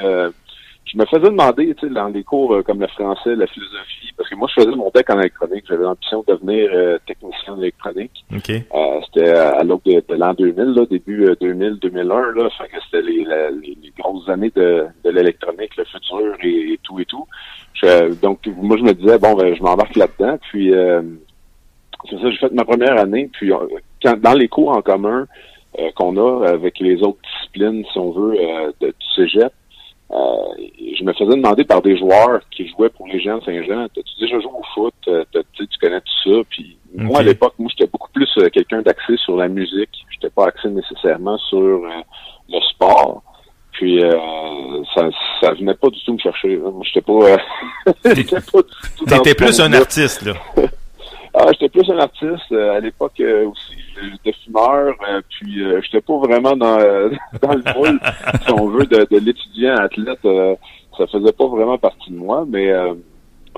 [0.84, 4.12] je me faisais demander, tu sais, dans des cours euh, comme le français, la philosophie,
[4.16, 7.54] parce que moi je faisais mon deck en électronique, j'avais l'ambition de devenir euh, technicien
[7.54, 8.24] en électronique.
[8.34, 8.50] OK.
[8.50, 13.02] Euh, c'était à l'aube de, de l'an 2000, là, début 2000-2001, là, fait que c'était
[13.02, 17.04] les, la- les, les grosses années de, de l'électronique, le futur et, et tout et
[17.04, 17.26] tout.
[17.74, 21.00] Je- donc moi je me disais bon ben je m'embarque là-dedans, puis euh,
[22.10, 23.56] c'est ça, j'ai fait ma première année, puis euh,
[24.02, 25.26] quand, dans les cours en commun
[25.78, 29.48] euh, qu'on a avec les autres disciplines, si on veut, euh, de, du cégep, euh,
[30.12, 34.20] je me faisais demander par des joueurs qui jouaient pour les gens de Saint-Jean, t'as-tu
[34.20, 37.54] déjà joué au foot, Euh, tu sais, tu connais tout ça, puis moi à l'époque,
[37.58, 41.58] moi j'étais beaucoup plus euh, quelqu'un d'axé sur la musique, j'étais pas axé nécessairement sur
[41.58, 41.88] euh,
[42.48, 43.22] le sport.
[43.72, 44.12] Puis euh,
[44.94, 45.08] ça,
[45.40, 46.56] ça venait pas du tout me chercher.
[46.58, 47.36] Moi, j'étais pas, euh,
[48.14, 50.34] j'étais pas du tout dans T'étais plus un artiste, là.
[51.34, 53.76] Ah, j'étais plus un artiste euh, à l'époque euh, aussi.
[53.96, 56.76] J'étais fumeur, euh, puis j'étais pas vraiment dans,
[57.42, 58.00] dans le moule,
[58.44, 60.18] si on veut, de, de l'étudiant athlète.
[60.98, 62.70] ça faisait pas vraiment partie de moi, mais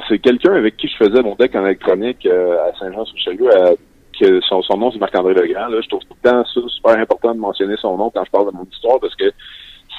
[0.08, 3.48] c'est quelqu'un avec qui je faisais mon deck en électronique à Saint-Jean-sur-Richelieu,
[4.20, 5.66] que son, son nom c'est Marc-André Legrand.
[5.66, 5.80] Là.
[5.80, 8.52] Je trouve tout le temps ça super important de mentionner son nom quand je parle
[8.52, 9.32] de mon histoire parce que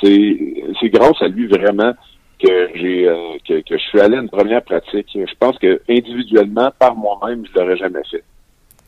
[0.02, 1.94] c'est c'est grâce à lui vraiment
[2.39, 3.15] que j'ai euh,
[3.48, 5.08] que, que je suis allé à une première pratique.
[5.13, 8.24] Je pense que individuellement, par moi-même, je l'aurais jamais fait.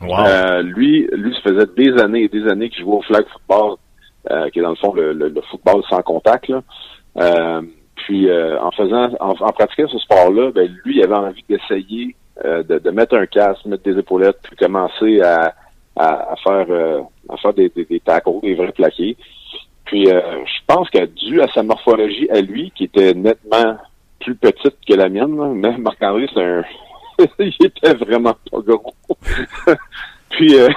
[0.02, 0.26] Wow.
[0.28, 3.78] Euh, lui, lui, ça faisait des années et des années qu'il jouait au flag football,
[4.30, 6.48] euh, qui est dans le fond le, le- le football sans contact.
[6.50, 6.62] Là.
[7.18, 7.62] Euh,
[7.96, 12.16] puis euh, en faisant, en, en pratiquant ce sport-là, ben, lui, il avait envie d'essayer
[12.46, 15.56] euh, de, de mettre un casque, mettre des épaulettes, puis commencer à,
[15.96, 19.18] à, à faire euh, à faire des, des, des tackles, des vrais plaqués.
[19.88, 23.78] Puis euh, je pense que dû à sa morphologie à lui, qui était nettement
[24.20, 26.64] plus petite que la mienne, là, mais Marc-André, c'est un
[27.40, 28.94] il était vraiment pas gros.
[30.30, 30.68] Puis, euh,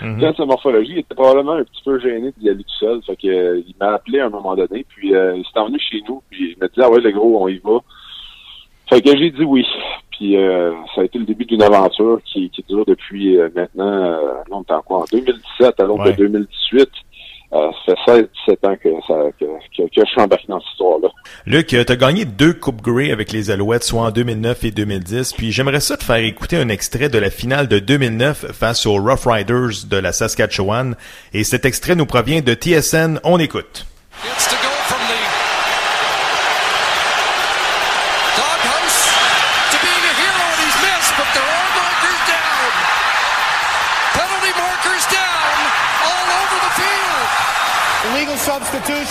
[0.00, 0.20] Mhm.
[0.20, 3.02] dans sa morphologie, il était probablement un petit peu gêné d'y aller tout seul.
[3.02, 5.78] Fait que, euh, il m'a appelé à un moment donné, puis euh, il s'est emmené
[5.80, 7.78] chez nous, puis il m'a dit «Ah ouais, le gros, on y va.»
[8.88, 9.66] Fait que j'ai dit oui.
[10.12, 13.92] Puis euh, ça a été le début d'une aventure qui, qui dure depuis euh, maintenant,
[13.92, 16.12] euh, en quoi, en 2017 à Ouais.
[16.12, 16.88] de 2018.
[17.54, 20.70] Euh, ça fait 16-17 ans que, ça, que, que, que je suis embarqué dans cette
[20.70, 21.08] histoire-là.
[21.44, 25.34] Luc, tu as gagné deux Coupes Grey avec les Alouettes, soit en 2009 et 2010.
[25.34, 28.96] Puis j'aimerais ça te faire écouter un extrait de la finale de 2009 face aux
[28.96, 30.96] Rough Riders de la Saskatchewan.
[31.34, 33.20] Et cet extrait nous provient de TSN.
[33.22, 33.86] On écoute.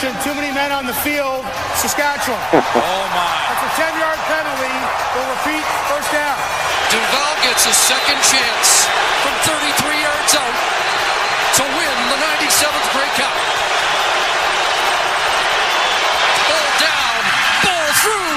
[0.01, 1.45] Substitution, too many men on the field,
[1.77, 2.41] Saskatchewan.
[2.73, 3.29] Oh my.
[3.53, 4.73] That's a 10-yard penalty.
[5.13, 6.37] We'll repeat first down.
[6.89, 8.89] Duval gets a second chance
[9.21, 10.55] from 33 yards out
[11.59, 13.35] to win the 97th Grey Cup.
[18.01, 18.33] true.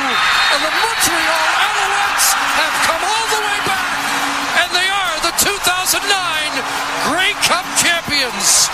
[0.53, 3.96] And the Montreal Alouettes have come all the way back.
[4.61, 6.05] And they are the 2009
[7.09, 8.68] Grey Cup champions.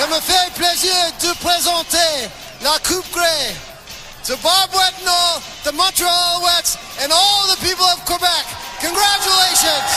[0.00, 2.28] Il me fait plaisir de présenter
[2.62, 3.54] la Coupe Grey
[4.24, 8.44] to Bob Wetnall, the Montreal Alouettes, and all the people of Quebec.
[8.80, 9.88] Congratulations!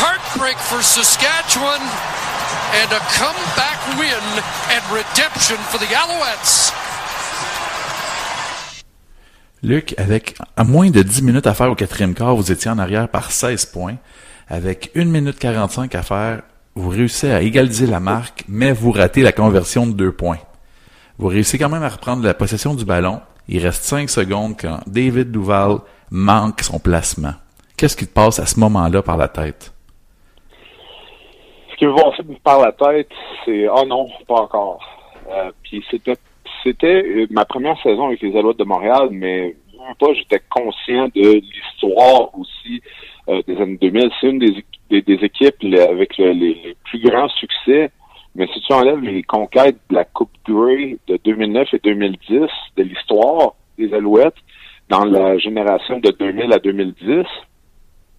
[0.00, 1.80] Heartbreak for Saskatchewan
[2.74, 6.72] and a comeback win and redemption for the Alouettes.
[9.62, 12.78] Luc, avec à moins de 10 minutes à faire au quatrième quart, vous étiez en
[12.78, 13.96] arrière par 16 points.
[14.48, 16.42] Avec 1 minute 45 à faire,
[16.74, 20.38] vous réussissez à égaliser la marque, mais vous ratez la conversion de 2 points.
[21.18, 23.20] Vous réussissez quand même à reprendre la possession du ballon.
[23.48, 25.78] Il reste 5 secondes quand David Duval
[26.10, 27.34] manque son placement.
[27.76, 29.72] Qu'est-ce qui te passe à ce moment-là par la tête?
[31.70, 32.10] Ce qui me va
[32.44, 33.10] par la tête,
[33.44, 34.80] c'est «Oh non, pas encore
[35.30, 36.16] euh, Puis c'était
[36.84, 39.56] euh, ma première saison avec les Alouettes de Montréal, mais
[39.98, 42.82] pas, j'étais conscient de l'histoire aussi
[43.28, 44.10] euh, des années 2000.
[44.20, 45.56] C'est une des, des, équipes
[45.88, 47.90] avec les, plus grands succès.
[48.34, 52.82] Mais si tu enlèves les conquêtes de la Coupe Grey de 2009 et 2010 de
[52.82, 54.34] l'histoire des Alouettes,
[54.88, 57.26] dans la génération de 2000 à 2010,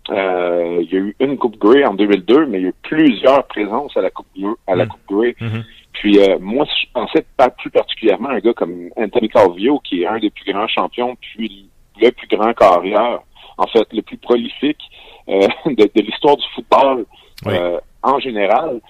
[0.10, 2.76] euh, il y a eu une Coupe Grey en 2002, mais il y a eu
[2.82, 4.28] plusieurs présences à la Coupe,
[4.68, 4.90] à la mm.
[4.90, 5.36] Coupe Grey.
[5.40, 5.64] Mm-hmm.
[5.94, 10.04] Puis euh, moi, je pensais pas plus particulièrement à un gars comme Anthony Calvio, qui
[10.04, 11.70] est un des plus grands champions, puis
[12.02, 13.20] le plus grand carrière,
[13.58, 14.82] en fait, le plus prolifique
[15.30, 17.06] euh, de, l'histoire du football
[17.48, 18.82] euh, en général.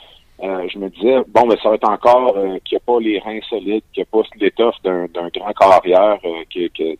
[0.41, 3.39] je me disais, bon, ben, ça va être encore qu'il n'y a pas les reins
[3.49, 6.17] solides, qu'il n'y a pas l'étoffe d'un, grand carrière.
[6.53, 6.97] que, que,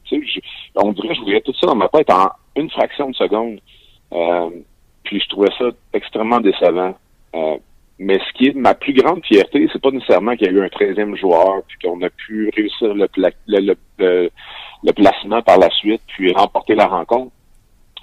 [0.76, 3.60] on dirait je voulais tout ça dans ma tête en une fraction de seconde.
[5.04, 6.96] puis je trouvais ça extrêmement décevant.
[8.04, 10.64] Mais ce qui est ma plus grande fierté, c'est pas nécessairement qu'il y a eu
[10.64, 13.08] un 13e joueur, puis qu'on a pu réussir le,
[13.48, 17.32] le, placement par la suite, puis remporter la rencontre.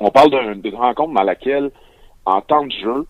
[0.01, 0.31] On parle
[0.61, 1.71] d'une rencontre dans laquelle,
[2.25, 3.07] en temps de jeu,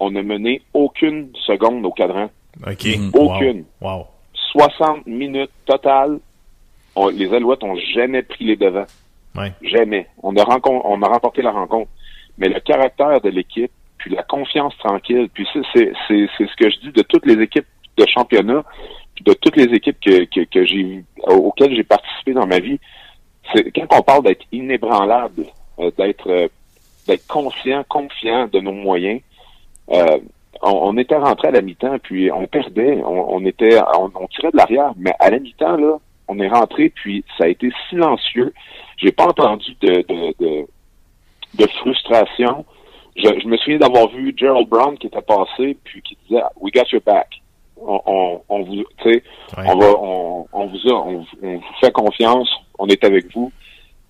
[0.00, 2.30] on n'a mené aucune seconde au cadran.
[2.66, 2.86] OK.
[2.86, 3.10] Mm.
[3.14, 3.64] Aucune.
[3.80, 4.06] Wow.
[4.52, 6.18] 60 minutes totales.
[7.12, 8.86] les Alouettes ont jamais pris les devants.
[9.62, 10.08] Jamais.
[10.22, 11.90] On a, on a remporté la rencontre.
[12.38, 15.28] Mais le caractère de l'équipe, puis la confiance tranquille.
[15.32, 18.64] Puis c'est, c'est, c'est, ce que je dis de toutes les équipes de championnat,
[19.14, 22.78] puis de toutes les équipes que, que, que j'ai auxquelles j'ai participé dans ma vie.
[23.52, 25.46] C'est quand on parle d'être inébranlable,
[25.96, 26.48] d'être euh,
[27.06, 29.20] d'être conscient, confiant de nos moyens.
[29.90, 30.18] Euh,
[30.60, 34.92] on, était rentré à la mi-temps, puis on perdait, on, était, on, tirait de l'arrière,
[34.96, 38.52] mais à la mi-temps là, on est rentré, puis ça a été silencieux.
[38.96, 40.66] J'ai pas entendu de, de, de,
[41.54, 42.66] de frustration
[43.18, 46.72] je, je me souviens d'avoir vu Gerald Brown qui était passé, puis qui disait We
[46.72, 47.28] got your back.
[47.76, 49.22] On, on, on vous, tu sais,
[49.56, 53.52] on va, on, on vous a, on, vous fait confiance, on est avec vous.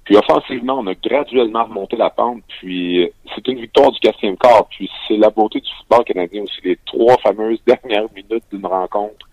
[0.09, 2.41] Puis offensivement, on a graduellement remonté la pente.
[2.49, 4.67] Puis c'est une victoire du quatrième quart.
[4.71, 6.61] Puis c'est la beauté du football canadien aussi.
[6.65, 9.29] Les trois fameuses dernières minutes d'une rencontre.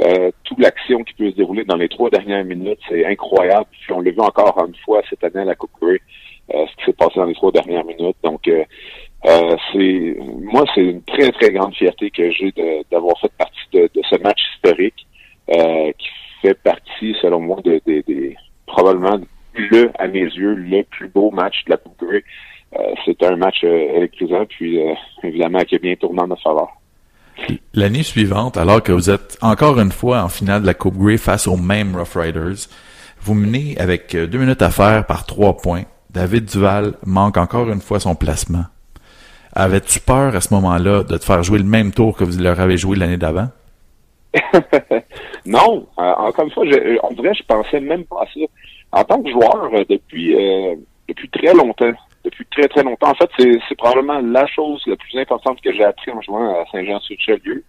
[0.00, 3.64] Euh, toute l'action qui peut se dérouler dans les trois dernières minutes, c'est incroyable.
[3.70, 6.02] Puis on l'a vu encore une fois cette année à la Coupe Grey,
[6.54, 8.16] euh, ce qui s'est passé dans les trois dernières minutes.
[8.22, 8.62] Donc euh,
[9.24, 10.16] euh, c'est
[10.52, 12.52] moi, c'est une très très grande fierté que j'ai
[12.90, 15.06] d'avoir fait partie de, ce match historique
[15.48, 16.08] euh, qui
[16.42, 17.80] fait partie, selon moi, de,
[18.66, 19.18] probablement
[19.54, 22.24] le, à mes yeux, le plus beau match de la Coupe Grey.
[22.78, 24.78] Euh, c'est un match électrisant, puis
[25.22, 26.68] évidemment qui est bien tourné en notre faveur.
[27.74, 31.16] L'année suivante, alors que vous êtes encore une fois en finale de la Coupe Grey
[31.16, 32.68] face aux mêmes Rough Riders,
[33.22, 35.84] vous menez avec deux minutes à faire par trois points.
[36.10, 38.64] David Duval manque encore une fois son placement.
[39.52, 42.60] Avais-tu peur à ce moment-là de te faire jouer le même tour que vous leur
[42.60, 43.48] avez joué l'année d'avant?
[45.46, 45.86] non.
[45.98, 48.40] Euh, encore une fois, je, en vrai, je pensais même pas à ça.
[48.92, 50.76] En tant que joueur, euh, depuis euh,
[51.08, 51.92] depuis très longtemps,
[52.24, 55.84] depuis très très longtemps, en fait, c'est probablement la chose la plus importante que j'ai
[55.84, 57.64] appris en jouant à Saint-Jean-sur-Richelieu,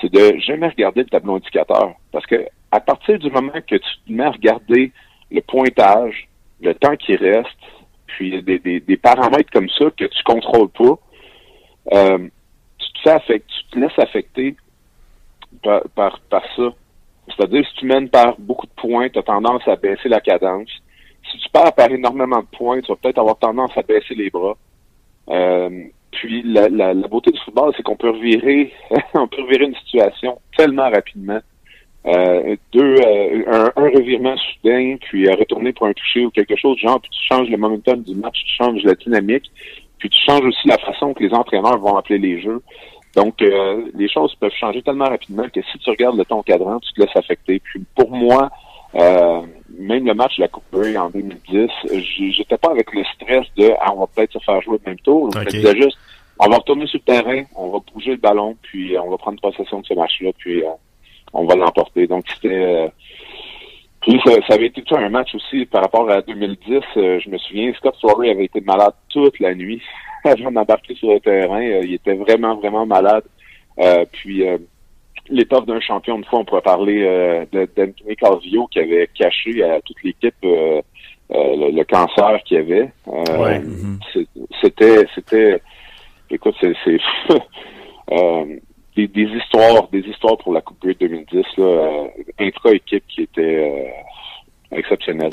[0.00, 1.94] c'est de jamais regarder le tableau indicateur.
[2.12, 4.92] Parce que à partir du moment que tu te mets à regarder
[5.30, 6.28] le pointage,
[6.60, 7.48] le temps qui reste,
[8.06, 10.98] puis des, des, des paramètres comme ça que tu contrôles pas,
[11.94, 12.18] euh,
[12.78, 14.56] tu te fais affecter, tu te laisses affecter
[15.62, 16.70] par, par, ça.
[17.36, 20.70] C'est-à-dire, si tu mènes par beaucoup de points, tu as tendance à baisser la cadence.
[21.30, 24.30] Si tu perds par énormément de points, tu vas peut-être avoir tendance à baisser les
[24.30, 24.56] bras.
[25.30, 28.72] Euh, puis la, la, beauté du football, c'est qu'on peut revirer,
[29.14, 31.40] on peut revirer une situation tellement rapidement.
[32.06, 36.78] Euh, deux, euh, un, un, revirement soudain, puis retourner pour un toucher ou quelque chose,
[36.78, 39.50] genre, puis tu changes le momentum du match, tu changes la dynamique.
[39.98, 42.62] Puis tu changes aussi la façon que les entraîneurs vont appeler les jeux.
[43.16, 46.78] Donc, euh, les choses peuvent changer tellement rapidement que si tu regardes le ton cadran,
[46.80, 47.60] tu te laisses affecter.
[47.60, 48.50] Puis pour moi,
[48.94, 49.42] Euh,
[49.78, 53.44] même le match de la Coupe Grey en 2010, j'- j'étais pas avec le stress
[53.58, 55.30] de ah, on va peut-être se faire jouer le même tour.
[55.30, 55.50] Je me Ok.
[55.50, 55.98] disais juste
[56.38, 59.18] on va retourner sur le terrain, on va bouger le ballon, puis euh, on va
[59.18, 60.70] prendre possession de ce match-là, puis euh,
[61.34, 62.06] on va l'emporter.
[62.06, 62.88] Donc c'était euh,
[64.00, 66.80] puis ça, ça avait été tout un match aussi par rapport à 2010.
[66.96, 69.82] euh, je me souviens, Scott Story avait été malade toute la nuit
[70.24, 71.62] avant d'embarquer sur le terrain.
[71.62, 73.24] Euh, il était vraiment, vraiment malade.
[73.78, 74.58] Euh, puis euh,
[75.28, 80.02] l'étoffe d'un champion, une fois, on pourrait parler d'Anthony Calvio qui avait caché à toute
[80.02, 80.82] l'équipe le,
[81.30, 82.90] le cancer qu'il y avait.
[83.06, 83.62] Ouais.
[84.62, 85.60] C'était, c'était,
[86.30, 86.74] écoute, c'est,
[88.98, 92.06] des, des histoires, des histoires pour la Coupe Grey 2010, là,
[92.40, 95.32] intra-équipe qui était euh, exceptionnelle.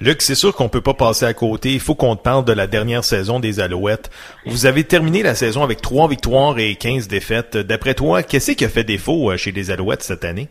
[0.00, 1.72] Luc, c'est sûr qu'on peut pas passer à côté.
[1.72, 4.10] Il faut qu'on te parle de la dernière saison des Alouettes.
[4.46, 7.56] Vous avez terminé la saison avec trois victoires et 15 défaites.
[7.56, 10.48] D'après toi, qu'est-ce qui a fait défaut euh, chez les Alouettes cette année?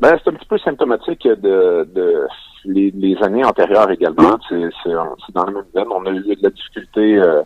[0.00, 2.26] Ben, c'est un petit peu symptomatique de, de
[2.66, 4.36] les, les années antérieures également.
[4.48, 4.90] C'est,
[5.32, 5.86] dans la même veine.
[5.90, 7.42] On a eu de la difficulté euh,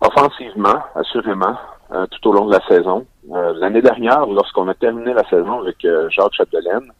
[0.00, 1.56] offensivement, assurément,
[1.92, 3.06] euh, tout au long de la saison.
[3.32, 6.92] Euh, l'année dernière, lorsqu'on a terminé la saison avec euh, Jacques Chapdelaine,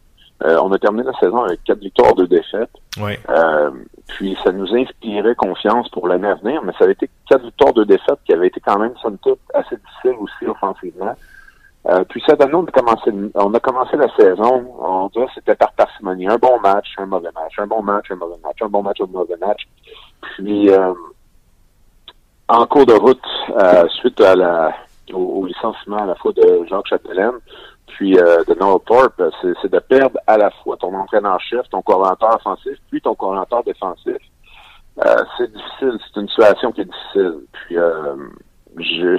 [0.43, 2.71] euh, on a terminé la saison avec quatre victoires, deux défaites.
[2.99, 3.19] Ouais.
[3.29, 3.71] Euh,
[4.07, 7.73] puis ça nous inspirait confiance pour l'année à venir, mais ça avait été quatre victoires,
[7.73, 11.15] deux défaites qui avaient été quand même, somme toute, assez difficiles aussi offensivement.
[11.87, 15.31] Euh, puis cette année, on a commencé, on a commencé la saison, on dirait que
[15.35, 16.27] c'était par parcimonie.
[16.27, 19.01] Un bon match, un mauvais match, un bon match, un mauvais match, un bon match,
[19.01, 19.67] un mauvais match.
[20.21, 20.93] Puis euh,
[22.47, 23.19] en cours de route,
[23.57, 24.75] euh, suite à la,
[25.11, 27.39] au, au licenciement à la fois de Jacques Chapelaine,
[27.91, 31.81] puis euh, de Noah Thorpe, c'est, c'est de perdre à la fois ton entraîneur-chef, ton
[31.81, 34.17] coordinateur offensif, puis ton coordinateur défensif.
[35.05, 37.39] Euh, c'est difficile, c'est une situation qui est difficile.
[37.51, 38.15] Puis euh,
[38.77, 39.17] je,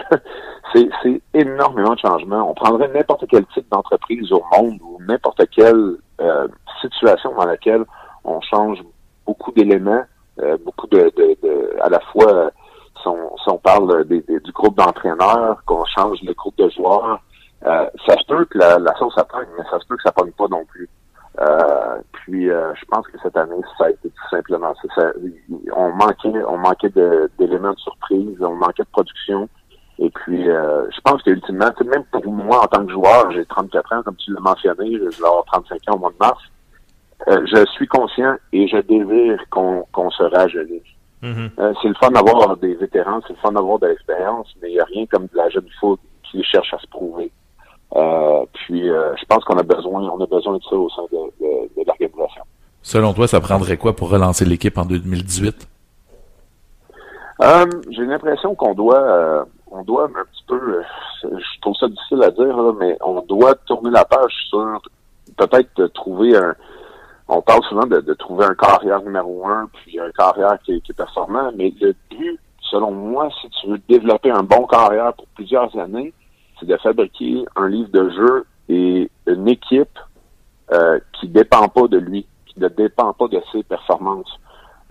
[1.03, 2.51] c'est, énormément de changements.
[2.51, 6.49] On prendrait n'importe quel type d'entreprise au monde ou n'importe quelle euh,
[6.81, 7.85] situation dans laquelle
[8.25, 8.79] on change
[9.27, 10.05] beaucoup d'éléments,
[10.41, 12.51] euh, beaucoup de, de, de- à la fois euh,
[13.01, 17.21] si on, si on parle du groupe d'entraîneurs, qu'on change le groupe de joueurs,
[17.67, 20.03] euh, ça se peut que la, la sauce ça pogne, mais ça se peut que
[20.03, 20.89] ça pogne pas non plus.
[21.41, 24.89] Euh, puis euh, je pense que cette année, ça a été tout simplement ça.
[24.95, 25.13] Ça-
[25.75, 29.49] on manquait, on manquais de- d'éléments de, surprise, on manquait de production.
[29.99, 33.93] Et puis euh, je pense qu'ultimement, même pour moi en tant que joueur, j'ai 34
[33.95, 36.43] ans, comme tu l'as mentionné, je vais avoir 35 ans au mois de mars.
[37.29, 40.83] Euh, je suis conscient et je désire qu'on qu'on se rajeunisse.
[41.61, 44.75] Euh, c'est le fun d'avoir des vétérans, c'est le fun d'avoir de l'expérience, mais il
[44.75, 47.31] n'y a rien comme de la jeune foot qui cherche à se prouver.
[47.95, 51.03] Euh, puis euh, je pense qu'on a besoin, on a besoin de ça au sein
[51.13, 52.43] de, de- de l'organisation.
[52.83, 55.69] Selon toi, ça prendrait quoi pour relancer l'équipe en 2018?
[57.43, 60.83] Euh, J'ai l'impression qu'on doit, euh, on doit un petit peu, euh,
[61.23, 64.81] je trouve ça difficile à dire, là, mais on doit tourner la page sur
[65.37, 66.55] peut-être trouver un.
[67.29, 70.93] On parle souvent de, de trouver un carrière numéro un, puis un carrière qui est
[70.93, 72.39] performant, mais le but,
[72.71, 76.13] selon moi, si tu veux développer un bon carrière pour plusieurs années,
[76.63, 79.99] c'est de fabriquer un livre de jeu et une équipe
[80.73, 84.39] euh, qui dépend pas de lui, qui ne dépend pas de ses performances.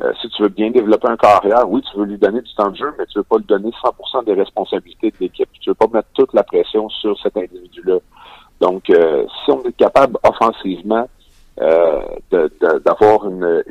[0.02, 2.72] Euh, si tu veux bien développer un carrière, oui, tu veux lui donner du temps
[2.72, 5.50] de jeu, mais tu veux pas lui donner 100% des responsabilités de l'équipe.
[5.60, 8.00] Tu veux pas mettre toute la pression sur cet individu-là.
[8.60, 11.08] Donc, euh, si on est capable offensivement
[11.60, 13.64] euh, d'avoir une,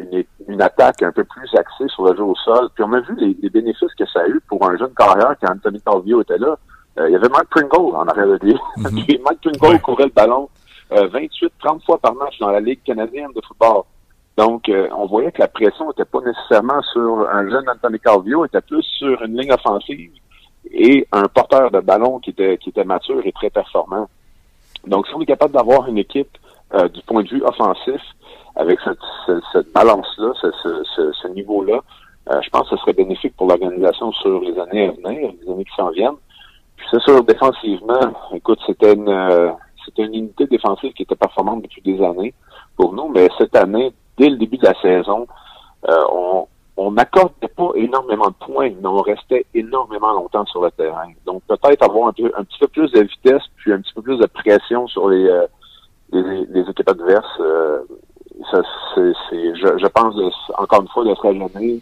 [0.61, 3.51] attaque un peu plus axée sur le jeu au sol, puis on a vu les,
[3.51, 6.57] bénéfices que ça a eu pour un jeune carrière quand Anthony Calvio était là.
[6.99, 8.57] Euh, il y avait Mike Pringle en arrière de lui.
[9.05, 10.49] Puis Mike Pringle courait le ballon
[10.93, 13.83] euh, 28-30 fois par match dans la Ligue canadienne de football.
[14.37, 18.45] Donc, euh, on voyait que la pression n'était pas nécessairement sur un jeune Anthony Calvio,
[18.45, 20.11] était plus sur une ligne offensive
[20.73, 24.09] et un porteur de ballon qui était, qui était mature et très performant.
[24.87, 26.39] Donc, si on est capable d'avoir une équipe
[26.75, 28.01] euh, du point de vue offensif
[28.57, 31.81] avec cette, cette, cette balance-là, ce, ce, ce, ce niveau-là,
[32.31, 35.53] euh, je pense que ce serait bénéfique pour l'organisation sur les années à venir, les
[35.53, 36.17] années qui s'en viennent.
[36.91, 39.51] C'est sûr, défensivement, écoute, c'était une euh,
[39.85, 42.35] c'était une unité défensive qui était performante depuis des années
[42.77, 45.27] pour nous, mais cette année, dès le début de la saison,
[45.89, 46.47] euh, on
[46.77, 51.09] on n'accordait pas énormément de points, mais on restait énormément longtemps sur le terrain.
[51.27, 54.01] Donc peut-être avoir un, peu, un petit peu plus de vitesse, puis un petit peu
[54.03, 55.47] plus de pression sur les euh,
[56.13, 57.41] les, les équipes adverses.
[57.41, 57.81] euh,
[58.51, 58.63] ça,
[58.97, 60.31] je, je pense de-
[60.63, 61.81] encore une fois de se.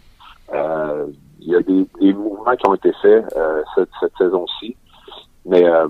[0.53, 1.05] Euh,
[1.41, 4.75] il y a des, des mouvements qui ont été faits euh, cette, cette saison-ci,
[5.49, 5.87] mais euh,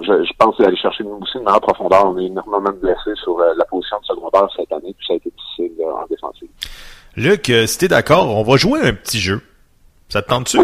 [0.00, 2.06] je, je pense d'aller chercher nous aussi une meilleure profondeur.
[2.06, 5.16] On est énormément blessés sur euh, la position de secondaire cette année, puis ça a
[5.16, 6.48] été difficile euh, en défensive.
[7.16, 9.40] Luc, euh, si t'es d'accord, on va jouer un petit jeu.
[10.08, 10.58] Ça te tente-tu?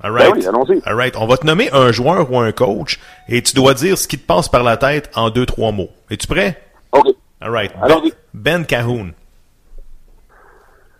[0.00, 0.80] All Ben oui, allons-y.
[0.84, 1.16] All right.
[1.16, 4.18] On va te nommer un joueur ou un coach et tu dois dire ce qui
[4.18, 5.90] te passe par la tête en deux, trois mots.
[6.08, 6.62] Es-tu prêt?
[6.92, 7.08] OK.
[7.40, 7.72] All right.
[7.80, 8.00] Ben,
[8.32, 9.12] ben Cahoon.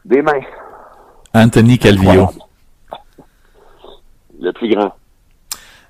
[0.05, 0.41] Des mains.
[1.33, 2.29] Anthony Calvillo.
[4.41, 4.93] Le plus grand.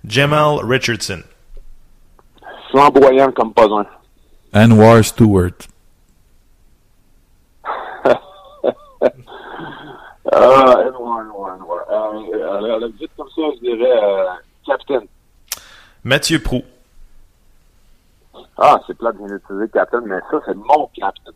[0.08, 1.22] Jamal Richardson.
[2.70, 3.86] Flamboyant comme pas un.
[4.54, 5.68] Anwar Stewart.
[10.30, 11.84] Ah, Edouard, Edouard, Edouard.
[11.90, 14.24] Euh, euh, alors, vite comme ça, je dirais euh,
[14.66, 15.00] Captain.
[16.04, 16.62] Mathieu Prou.
[18.58, 21.32] Ah, c'est plat de bien utiliser Captain, mais ça, c'est mon Captain.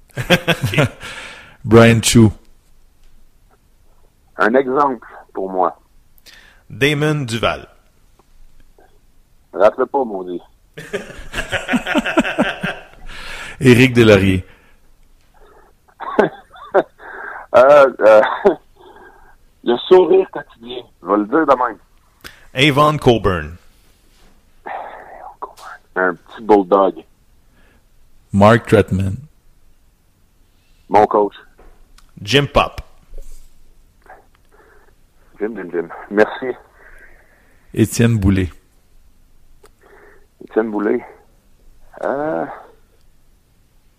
[1.64, 2.28] Brian Chu.
[4.36, 5.80] Un exemple pour moi.
[6.68, 7.71] Damon Duval.
[9.52, 10.40] Rappelez pas, maudit.
[13.60, 14.44] Éric Delaurier.
[17.54, 18.22] Euh, euh,
[19.64, 21.76] le sourire quotidien, je vais le dire de même.
[22.54, 23.56] Avon Coburn.
[25.94, 27.04] Un petit bulldog.
[28.32, 29.16] Mark Tretman.
[30.88, 31.34] Mon coach.
[32.22, 32.80] Jim Pop.
[35.38, 35.88] Jim, Jim, Jim.
[36.10, 36.56] Merci.
[37.74, 38.48] Étienne Boulay.
[40.44, 41.04] Étienne Boulay.
[42.02, 42.44] Euh...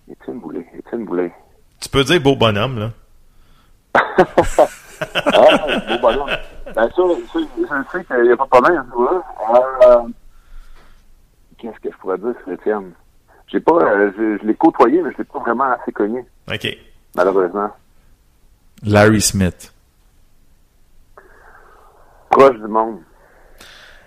[0.10, 0.66] Étienne Boulay.
[0.78, 1.32] Étienne Boulay.
[1.80, 2.92] Tu peux dire beau bonhomme, là.
[5.26, 5.58] Ah,
[5.90, 6.30] beau bonhomme.
[6.76, 8.86] Ben, ça, ça, je sais qu'il n'y a pas de problème.
[9.00, 10.02] Euh,
[11.58, 12.92] Qu'est-ce que je pourrais dire sur Étienne?
[13.48, 16.68] J'ai pas, euh, je, je l'ai côtoyé, mais je l'ai pas vraiment assez connu, OK.
[17.16, 17.70] malheureusement.
[18.84, 19.74] Larry Smith.
[22.30, 23.00] Proche du monde.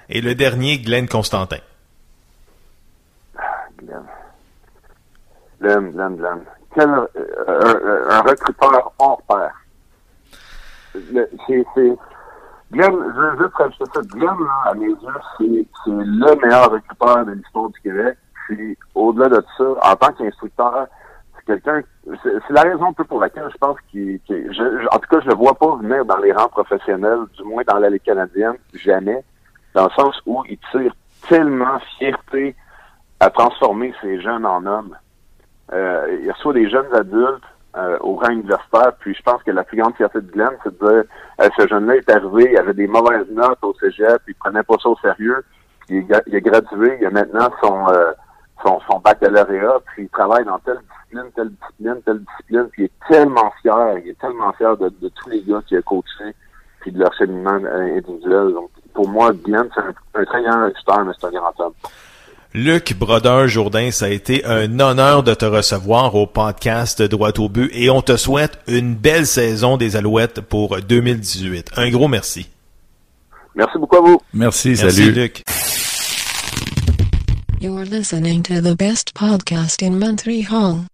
[0.08, 1.58] Et le dernier, Glenn Constantin.
[3.78, 4.02] Glenn.
[5.66, 6.40] Glenn, Glenn, Glenn.
[6.74, 9.52] Quel, euh, un, recruteur hors pair.
[10.92, 11.64] C'est,
[12.70, 14.00] Glenn, je veux juste rajouter ça.
[14.02, 14.96] Glenn, là, à mes yeux,
[15.38, 18.16] c'est, le meilleur recruteur de l'histoire du Québec.
[18.46, 20.86] Puis, au-delà de ça, en tant qu'instructeur,
[21.36, 21.82] c'est quelqu'un,
[22.22, 24.20] c'est, la raison un peu pour laquelle je pense qu'il,
[24.92, 27.78] en tout cas, je le vois pas venir dans les rangs professionnels, du moins dans
[27.78, 29.24] la Ligue canadienne, jamais,
[29.74, 30.94] dans le sens où il tire
[31.28, 32.54] tellement fierté
[33.18, 34.96] à transformer ces jeunes en hommes.
[35.72, 37.42] Euh, il reçoit des jeunes adultes
[37.76, 40.78] euh, au rang universitaire, puis je pense que la plus grande fierté de Glenn, c'est
[40.78, 41.04] de dire
[41.40, 44.76] euh, ce jeune-là est arrivé, il avait des mauvaises notes au cégep, il prenait pas
[44.82, 45.44] ça au sérieux,
[45.80, 48.12] puis il, est il a gradué, il a maintenant son, euh,
[48.64, 52.84] son, son baccalauréat, puis il travaille dans telle discipline, telle discipline, telle discipline, puis il
[52.86, 56.34] est tellement fier, il est tellement fier de, de tous les gars qu'il a coachés,
[56.80, 58.54] puis de leur cheminement euh, individuel.
[58.54, 61.74] Donc, pour moi, Glenn, c'est un, un très grand recruteur, mais c'est un grand homme.
[62.56, 67.70] Luc Brodeur-Jourdain, ça a été un honneur de te recevoir au podcast Droit au but
[67.74, 71.72] et on te souhaite une belle saison des Alouettes pour 2018.
[71.76, 72.48] Un gros merci.
[73.54, 74.22] Merci beaucoup à vous.
[74.32, 75.12] Merci, Merci, salut.
[75.12, 75.42] Luc.
[77.60, 80.86] You're listening to the best podcast in Montreal.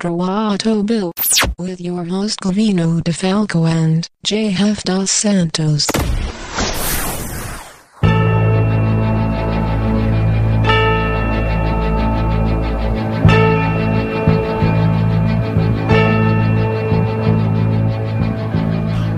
[0.00, 1.12] Droit Bill.
[1.58, 4.84] With your host Covino DeFalco and J.F.
[4.84, 5.86] Dos Santos.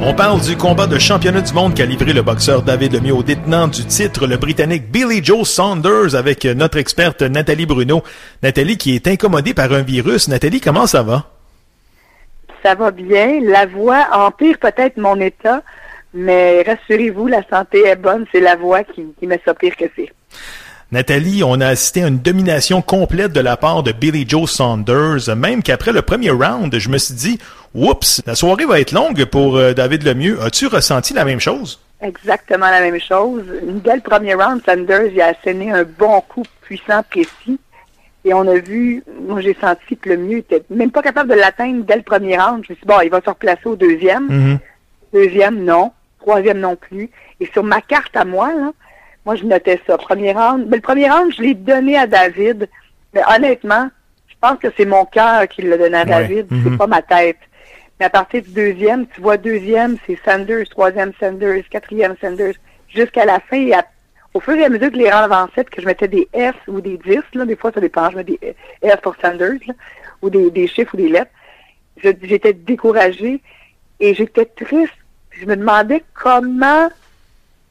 [0.05, 3.23] On parle du combat de championnat du monde qu'a livré le boxeur David Lemieux au
[3.23, 8.03] détenant du titre, le Britannique Billy Joe Saunders, avec notre experte Nathalie Bruno.
[8.43, 10.27] Nathalie qui est incommodée par un virus.
[10.27, 11.31] Nathalie, comment ça va?
[12.65, 13.39] Ça va bien.
[13.45, 15.63] La voix empire peut-être mon état,
[16.13, 18.27] mais rassurez-vous, la santé est bonne.
[18.33, 20.13] C'est la voix qui, qui met ça pire que c'est.
[20.93, 25.35] Nathalie, on a assisté à une domination complète de la part de Billy Joe Saunders,
[25.35, 27.39] même qu'après le premier round, je me suis dit,
[27.73, 30.39] oups, la soirée va être longue pour euh, David Lemieux.
[30.43, 31.81] As-tu ressenti la même chose?
[32.03, 33.43] Exactement la même chose.
[33.67, 37.59] Une belle premier round, Sanders, il a asséné un bon coup puissant, précis.
[38.27, 41.37] Et on a vu, moi j'ai senti que le mieux était même pas capable de
[41.37, 42.65] l'atteindre dès le premier round.
[42.67, 44.27] Je me suis dit, bon, il va se replacer au deuxième.
[44.27, 44.59] Mhm.
[45.15, 45.91] Deuxième, non.
[46.21, 47.09] Troisième non plus.
[47.41, 48.73] Et sur ma carte à moi, là,
[49.25, 49.97] moi je notais ça.
[49.99, 50.67] Premier round.
[50.69, 52.69] Mais le premier round, je l'ai donné à David.
[53.15, 53.89] Mais honnêtement,
[54.29, 56.07] je pense que c'est mon cœur qui l'a donné à Ouais.
[56.07, 56.47] David.
[56.51, 56.63] Mhm.
[56.65, 57.39] C'est pas ma tête.
[58.01, 62.55] Mais à partir du deuxième, tu vois deuxième, c'est Sanders, troisième Sanders, quatrième Sanders,
[62.89, 63.57] jusqu'à la fin.
[63.61, 63.87] Et à-
[64.35, 66.81] au fur et à mesure que les rangs avançaient, que je mettais des F ou
[66.81, 68.39] des 10, là, des fois ça dépend, je mets des
[68.83, 69.75] F pour Sanders, là,
[70.23, 71.31] ou des, des chiffres ou des lettres,
[72.03, 73.41] j'étais découragée
[74.01, 74.93] et j'étais triste.
[75.31, 76.89] Je me demandais comment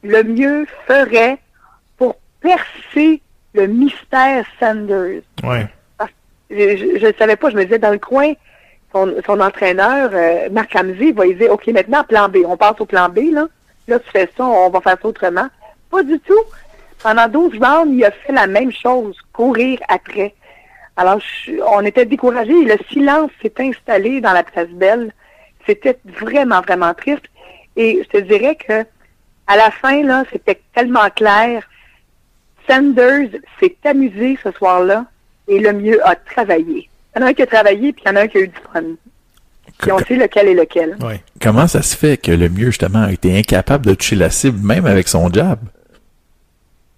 [0.02, 1.38] le mieux ferait
[1.96, 3.20] pour percer
[3.54, 5.22] le mystère Sanders.
[5.44, 5.66] Ouais.
[6.50, 8.32] Je ne savais pas, je me disais dans le coin,
[8.92, 12.84] son, son entraîneur, euh, Marc va lui dire OK, maintenant plan B, on passe au
[12.86, 13.46] plan B, là.
[13.88, 15.48] Là, tu fais ça, on va faire ça autrement.
[15.90, 16.38] Pas du tout.
[17.02, 20.34] Pendant 12 rounds, il a fait la même chose, courir après.
[20.96, 22.64] Alors, je- on était découragés.
[22.64, 25.12] Le silence s'est installé dans la place Belle.
[25.66, 27.24] C'était vraiment, vraiment triste.
[27.76, 28.84] Et je te dirais que
[29.46, 31.62] à la fin, là, c'était tellement clair.
[32.68, 33.30] Sanders
[33.60, 35.06] s'est amusé ce soir-là
[35.48, 36.88] et le mieux a travaillé.
[37.14, 38.38] Il y en a un qui a travaillé, puis il y en a un qui
[38.38, 38.82] a eu du fun.
[39.78, 40.96] Puis on sait lequel est lequel.
[41.40, 44.64] Comment ça se fait que le mieux, justement, a été incapable de toucher la cible,
[44.64, 45.58] même avec son jab?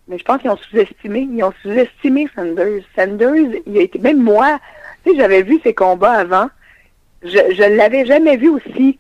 [0.07, 1.26] Mais je pense qu'ils ont sous-estimé.
[1.32, 2.82] Ils ont sous-estimé Sanders.
[2.95, 4.61] Sanders, il a été, même moi,
[5.03, 6.51] tu sais, j'avais vu ses combats avant.
[7.22, 8.99] Je, je l'avais jamais vu aussi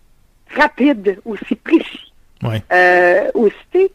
[0.56, 2.03] rapide, aussi précis.
[2.44, 2.62] Ouais.
[2.72, 3.30] Euh,
[3.72, 3.90] sais,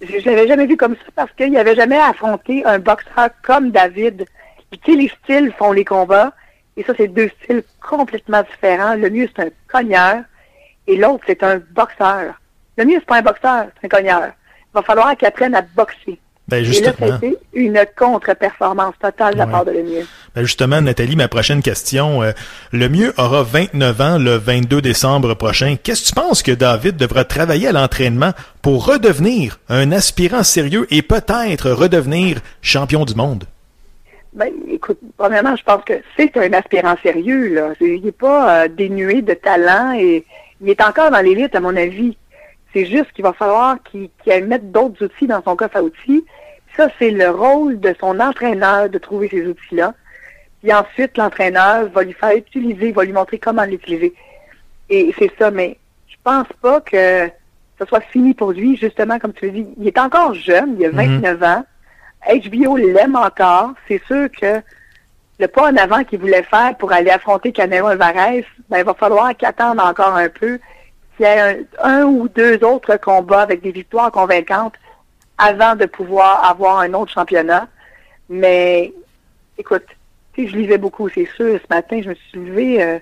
[0.00, 3.70] je, je l'avais jamais vu comme ça parce qu'il n'avait jamais affronté un boxeur comme
[3.70, 4.26] David.
[4.70, 6.32] Tu sais, les styles font les combats.
[6.76, 8.94] Et ça, c'est deux styles complètement différents.
[8.94, 10.22] Le mieux, c'est un cogneur.
[10.86, 12.34] Et l'autre, c'est un boxeur.
[12.76, 14.22] Le mieux, c'est pas un boxeur, c'est un cogneur.
[14.26, 16.18] Il va falloir qu'il apprenne à boxer.
[16.48, 17.20] Ben, Et là, justement.
[17.52, 20.06] une contre-performance totale de la part de Lemieux.
[20.34, 22.22] Ben, justement, Nathalie, ma prochaine question.
[22.22, 22.32] euh,
[22.72, 25.76] le mieux aura 29 ans le 22 décembre prochain.
[25.82, 28.32] Qu'est-ce que tu penses que David devra travailler à l'entraînement
[28.62, 33.44] pour redevenir un aspirant sérieux et peut-être redevenir champion du monde?
[34.32, 37.72] Ben, écoute, premièrement, je pense que c'est un aspirant sérieux, là.
[37.80, 40.24] Il n'est pas euh, dénué de talent et
[40.62, 42.16] il est encore dans l'élite, à mon avis.
[42.72, 46.24] C'est juste qu'il va falloir qu'il qu'il mette d'autres outils dans son coffre à outils.
[46.78, 49.94] Ça, c'est le rôle de son entraîneur de trouver ces outils-là.
[50.62, 54.14] Puis ensuite, l'entraîneur va lui faire utiliser, va lui montrer comment l'utiliser.
[54.88, 55.76] Et c'est ça, mais
[56.06, 57.28] je pense pas que
[57.80, 59.66] ce soit fini pour lui, justement, comme tu le dis.
[59.76, 61.64] Il est encore jeune, il a 29 ans.
[62.28, 63.72] HBO l'aime encore.
[63.88, 64.62] C'est sûr que
[65.40, 68.94] le pas en avant qu'il voulait faire pour aller affronter Canelo Alvarez, ben, il va
[68.94, 70.60] falloir qu'il attende encore un peu,
[71.16, 74.74] qu'il y ait un, un ou deux autres combats avec des victoires convaincantes
[75.38, 77.68] avant de pouvoir avoir un autre championnat.
[78.28, 78.92] Mais,
[79.56, 79.86] écoute,
[80.34, 81.58] tu sais, je lisais beaucoup, c'est sûr.
[81.58, 82.98] Ce matin, je me suis levée, euh,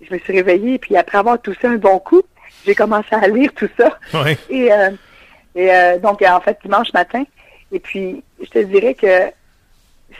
[0.00, 2.22] je me suis réveillée, puis après avoir toussé un bon coup,
[2.64, 3.98] j'ai commencé à lire tout ça.
[4.24, 4.36] Oui.
[4.48, 4.90] Et, euh,
[5.54, 7.24] et euh, donc, en fait, dimanche matin.
[7.72, 9.30] Et puis, je te dirais que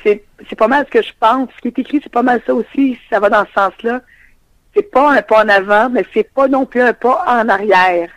[0.03, 1.49] c'est c'est pas mal ce que je pense.
[1.57, 2.99] Ce qui est écrit, c'est pas mal ça aussi.
[3.11, 4.01] Ça va dans ce sens-là.
[4.75, 8.11] C'est pas un pas en avant, mais c'est pas non plus un pas en arrière.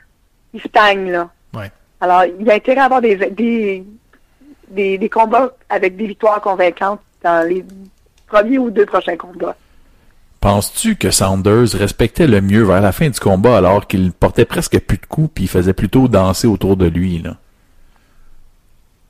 [0.53, 1.29] Il stagne, là.
[1.99, 3.83] Alors, il a intérêt à avoir des, des,
[4.69, 7.65] des, des combats avec des victoires convaincantes dans les
[8.27, 9.55] premiers ou deux prochains combats.
[10.39, 14.79] Penses-tu que Sanders respectait le mieux vers la fin du combat alors qu'il portait presque
[14.79, 17.37] plus de coups puis il faisait plutôt danser autour de lui, là?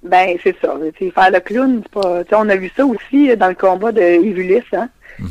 [0.04, 0.74] Ben, c'est ça.
[0.98, 2.24] Faire le clown, c'est pas.
[2.24, 4.88] tu sais, on a vu ça aussi dans le combat de Evulis, hein.
[5.20, 5.26] Tu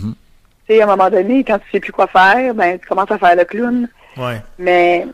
[0.75, 3.19] sais, à un moment donné, quand tu sais plus quoi faire, ben, tu commences à
[3.19, 3.89] faire le clown.
[4.17, 4.43] Ouais.
[4.59, 5.07] Mais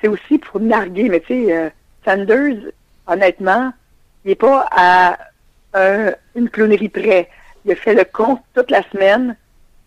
[0.00, 1.08] c'est aussi pour narguer.
[1.08, 1.70] Mais tu sais, euh,
[2.04, 2.56] Sanders,
[3.06, 3.72] honnêtement,
[4.24, 5.18] il n'est pas à
[5.74, 7.28] un- une clownerie près.
[7.64, 9.36] Il a fait le compte toute la semaine.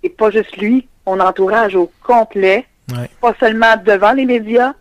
[0.04, 2.66] Et pas juste lui, son entourage au complet.
[2.92, 3.10] Ouais.
[3.22, 4.74] Pas seulement devant les médias,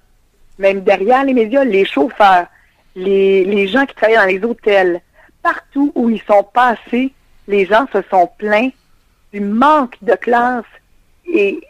[0.58, 2.46] même derrière les médias, les chauffeurs,
[2.96, 5.00] les, les gens qui travaillent dans les hôtels.
[5.42, 7.12] Partout où ils sont passés,
[7.48, 8.70] les gens se sont plaints
[9.32, 10.64] du manque de classe.
[11.26, 11.60] Et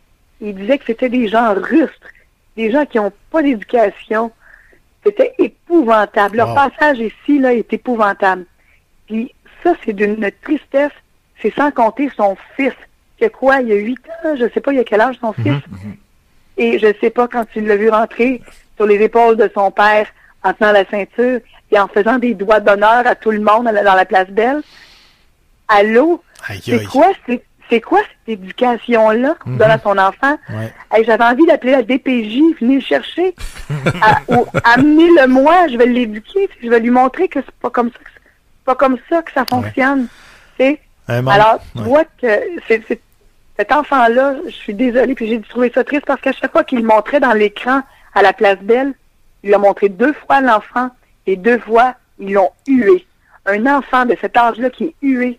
[0.40, 2.08] ils disaient que c'était des gens rustres,
[2.56, 4.30] des gens qui n'ont pas d'éducation.
[5.04, 6.36] C'était épouvantable.
[6.36, 6.54] Leur Wow.
[6.54, 8.44] passage ici là, est épouvantable.
[9.06, 10.92] Puis ça, c'est d'une tristesse.
[11.40, 12.72] C'est sans compter son fils,
[13.18, 15.00] qui a quoi, il y a huit ans, je sais pas, il y a quel
[15.00, 15.60] âge son fils.
[16.56, 18.40] Et je sais pas quand tu l'as vu rentrer
[18.76, 20.06] sur les épaules de son père
[20.44, 21.40] en tenant la ceinture
[21.70, 24.62] et en faisant des doigts d'honneur à tout le monde dans la- la place Belle.
[25.68, 26.22] Allô?
[26.62, 27.42] C'est quoi, c'est,
[27.72, 30.36] c'est quoi cette éducation-là qu'on donne à son enfant?
[30.50, 30.72] Ouais.
[30.92, 33.34] Hey, j'avais envie d'appeler la DPJ, venez le chercher.
[34.64, 38.10] Amenez-le moi, je vais l'éduquer, je vais lui montrer que c'est pas comme ça que,
[38.64, 40.06] pas comme ça que ça fonctionne.
[41.08, 42.26] Membre- Alors, tu vois que
[43.56, 46.78] cet enfant-là, je suis désolée, puis j'ai trouvé ça triste parce qu'à chaque fois qu'il
[46.80, 47.82] le montrait dans l'écran
[48.14, 48.92] à la place Belle,
[49.42, 50.90] il l'a montré deux fois à l'enfant
[51.26, 53.06] et deux fois, ils l'ont hué.
[53.46, 55.38] Un enfant de cet âge-là qui est hué,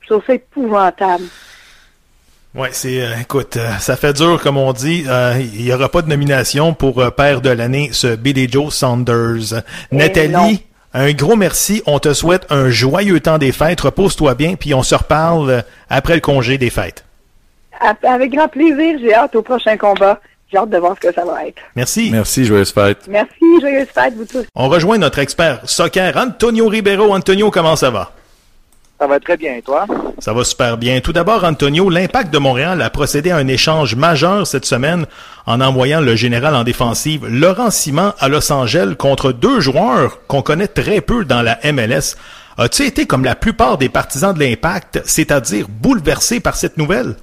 [0.00, 1.24] je trouve ça épouvantable.
[2.56, 5.04] Ouais, c'est euh, écoute, euh, ça fait dur comme on dit.
[5.06, 8.72] Euh, Il y aura pas de nomination pour euh, père de l'année, ce Billy Joe
[8.74, 9.62] Saunders.
[9.92, 11.82] Eh Nathalie, un gros merci.
[11.86, 13.82] On te souhaite un joyeux temps des fêtes.
[13.82, 17.04] Repose-toi bien, puis on se reparle après le congé des fêtes.
[17.78, 20.18] A- Avec grand plaisir, j'ai hâte au prochain combat.
[20.50, 21.60] J'ai hâte de voir ce que ça va être.
[21.74, 22.08] Merci.
[22.10, 23.00] Merci, joyeuse fête.
[23.08, 24.46] Merci, joyeuse fête, vous tous.
[24.54, 27.12] On rejoint notre expert soccer, Antonio Ribeiro.
[27.14, 28.12] Antonio, comment ça va?
[28.98, 29.84] Ça va très bien, et toi?
[30.18, 31.00] Ça va super bien.
[31.00, 35.06] Tout d'abord, Antonio, l'impact de Montréal a procédé à un échange majeur cette semaine
[35.44, 40.40] en envoyant le général en défensive Laurent Simon à Los Angeles contre deux joueurs qu'on
[40.40, 42.16] connaît très peu dans la MLS.
[42.56, 47.16] As-tu été comme la plupart des partisans de l'Impact, c'est-à-dire bouleversé par cette nouvelle?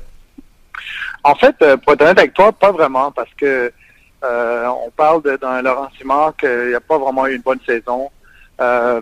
[1.24, 3.72] En fait, euh, pour être honnête avec toi, pas vraiment, parce que
[4.24, 8.12] euh, on parle d'un Laurent Simon qu'il n'y a pas vraiment eu une bonne saison.
[8.62, 9.02] Euh,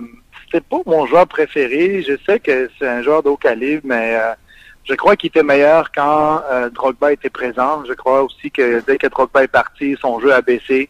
[0.51, 2.03] c'est pas mon joueur préféré.
[2.03, 4.33] Je sais que c'est un joueur d'haut calibre, mais euh,
[4.83, 7.83] je crois qu'il était meilleur quand euh, Drogba était présent.
[7.87, 10.89] Je crois aussi que dès que Drogba est parti, son jeu a baissé.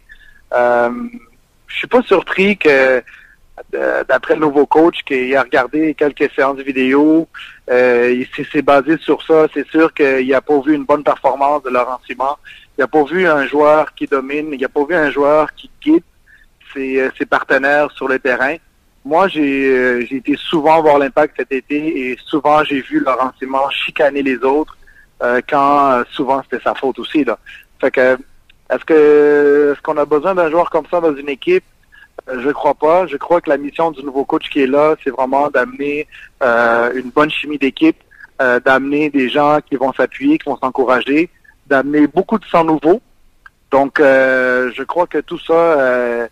[0.53, 0.89] Euh,
[1.67, 3.01] je suis pas surpris que
[4.07, 7.27] d'après le nouveau coach qui a regardé quelques séances vidéo,
[7.69, 9.47] il s'est basé sur ça.
[9.53, 12.35] C'est sûr qu'il n'a pas vu une bonne performance de Laurent Simon.
[12.77, 14.49] Il n'a pas vu un joueur qui domine.
[14.51, 16.03] Il n'a pas vu un joueur qui guide
[16.73, 18.57] ses partenaires sur le terrain.
[19.03, 23.69] Moi, j'ai j'ai été souvent voir l'impact cet été et souvent j'ai vu Laurent Simon
[23.69, 24.77] chicaner les autres
[25.23, 27.23] euh, quand euh, souvent c'était sa faute aussi.
[27.23, 27.39] Là.
[27.79, 28.17] Fait que
[28.69, 31.63] est-ce que est-ce qu'on a besoin d'un joueur comme ça dans une équipe?
[32.29, 33.07] Euh, je crois pas.
[33.07, 36.07] Je crois que la mission du nouveau coach qui est là, c'est vraiment d'amener
[36.43, 37.97] euh, une bonne chimie d'équipe,
[38.41, 41.29] euh, d'amener des gens qui vont s'appuyer, qui vont s'encourager,
[41.67, 43.01] d'amener beaucoup de sang nouveau.
[43.71, 46.27] Donc, je crois que tout ça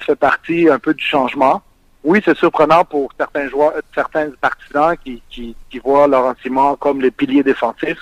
[0.00, 1.62] fait partie un peu du changement
[2.04, 7.00] oui, c'est surprenant pour certains joueurs, certains partisans qui, qui, qui voient Laurent Simon comme
[7.00, 7.98] le pilier défensif.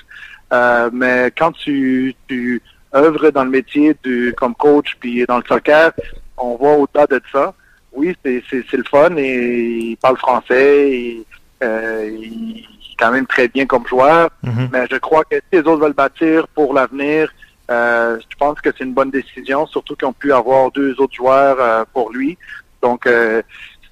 [0.52, 2.62] Euh, mais quand tu, tu
[2.94, 5.92] œuvres dans le métier du, comme coach puis dans le soccer,
[6.36, 7.54] on voit au-delà de ça.
[7.92, 11.26] Oui, c'est, c'est, c'est le fun et il parle français et
[11.62, 14.30] euh, il est quand même très bien comme joueur.
[14.42, 14.70] Mhm.
[14.72, 17.30] Mais je crois que si les autres veulent bâtir pour l'avenir,
[17.70, 21.14] euh, je pense que c'est une bonne décision, surtout qu'ils ont pu avoir deux autres
[21.14, 22.36] joueurs euh, pour lui.
[22.82, 23.42] Donc, euh,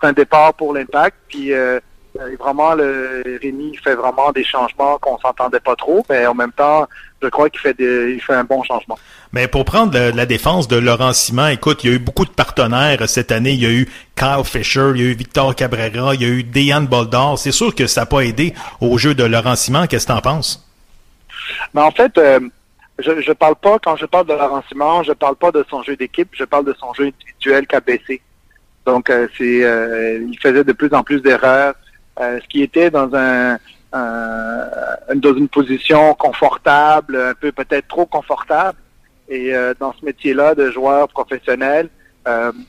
[0.00, 1.16] c'est un départ pour l'impact.
[1.28, 1.80] Puis euh,
[2.20, 6.52] euh, vraiment, le Rémi fait vraiment des changements qu'on s'entendait pas trop, mais en même
[6.52, 6.86] temps,
[7.22, 8.98] je crois qu'il fait des, il fait un bon changement.
[9.32, 12.30] Mais pour prendre la défense de Laurent Simon, écoute, il y a eu beaucoup de
[12.30, 13.52] partenaires cette année.
[13.52, 16.28] Il y a eu Kyle Fisher, il y a eu Victor Cabrera, il y a
[16.28, 17.38] eu Dejan Boldor.
[17.38, 19.86] C'est sûr que ça n'a pas aidé au jeu de Laurent Simon.
[19.86, 20.64] Qu'est-ce que tu en penses?
[21.74, 22.40] Mais en fait, euh,
[22.98, 25.82] je, je parle pas, quand je parle de Laurent Simon, je parle pas de son
[25.82, 28.22] jeu d'équipe, je parle de son jeu individuel qui a baissé.
[28.88, 31.74] Donc, euh, c'est, euh, il faisait de plus en plus d'erreurs,
[32.20, 33.58] euh, ce qui était dans un,
[33.92, 38.78] un- dans une position confortable, un peu peut-être trop confortable.
[39.28, 41.90] Et dans ce métier-là de joueur professionnel,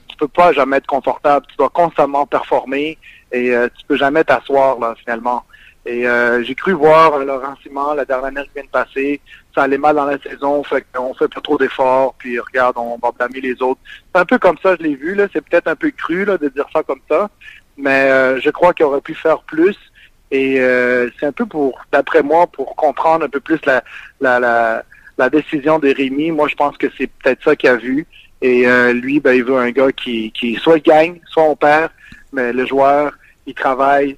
[0.10, 1.46] tu peux pas jamais être confortable.
[1.50, 2.98] Tu dois constamment performer
[3.32, 3.46] et
[3.78, 5.44] tu peux jamais t'asseoir là finalement.
[5.86, 9.22] Et euh, j'ai cru voir Laurent Simon la dernière de passer.
[9.56, 10.86] Ça allait mal dans la saison, fait
[11.18, 13.80] fait pas trop d'efforts, puis regarde, on va blâmer les autres.
[14.14, 15.28] C'est un peu comme ça, je l'ai vu, là.
[15.34, 17.30] C'est peut-être un peu cru de dire ça comme ça.
[17.78, 19.78] Mais euh, je crois qu'il aurait pu faire plus.
[20.32, 23.84] Et euh, c'est un peu pour, d'après moi, pour comprendre un peu plus la,
[24.22, 24.84] la, la,
[25.18, 26.32] la décision de Rémi.
[26.32, 28.06] Moi, je pense que c'est peut-être ça qu'il a vu.
[28.42, 31.90] Et euh, lui, ben, il veut un gars qui, qui soit gagne, soit on perd,
[32.32, 33.14] mais le joueur,
[33.48, 34.18] il travaille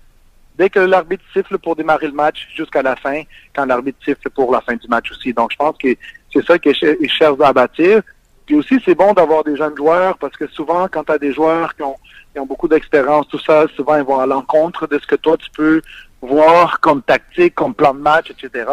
[0.61, 3.23] dès que l'arbitre siffle pour démarrer le match jusqu'à la fin,
[3.55, 5.33] quand l'arbitre siffle pour la fin du match aussi.
[5.33, 5.87] Donc, je pense que
[6.31, 8.03] c'est ça qu'il cher- il cherche à bâtir.
[8.45, 11.33] Puis aussi, c'est bon d'avoir des jeunes joueurs parce que souvent, quand tu as des
[11.33, 11.97] joueurs qui ont,
[12.45, 15.81] beaucoup d'expérience, tout ça, souvent, ils vont à l'encontre de ce que toi, tu peux
[16.21, 18.65] voir comme tactique, comme plan de match, etc.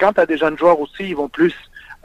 [0.00, 1.54] Quand tu as des jeunes joueurs aussi, ils vont plus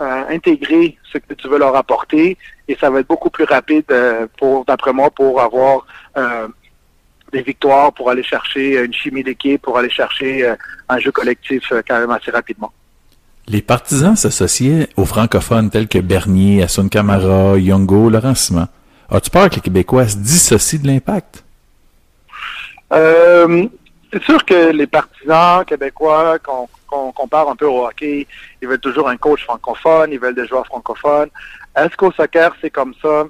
[0.02, 2.38] euh, intégrer ce que tu veux leur apporter
[2.68, 5.88] et ça va être beaucoup plus rapide euh, pour, d'après moi, pour avoir
[6.18, 6.48] euh,
[7.32, 10.56] des victoires, pour aller chercher une chimie d'équipe, pour aller chercher euh,
[10.90, 12.72] un jeu collectif euh, quand même assez rapidement.
[13.48, 18.68] Les partisans s'associaient aux francophones tels que Bernier, Assun Camara, Yongo, Laurent Simon.
[19.10, 21.44] As-tu peur que les Québécois se dissocient de l'impact?
[22.92, 23.68] Euh,
[24.12, 28.26] c'est sûr que les partisans québécois, qu'on compare un peu au hockey,
[28.62, 31.30] ils veulent toujours un coach francophone, ils veulent des joueurs francophones.
[31.76, 33.26] Est-ce qu'au soccer, c'est comme ça?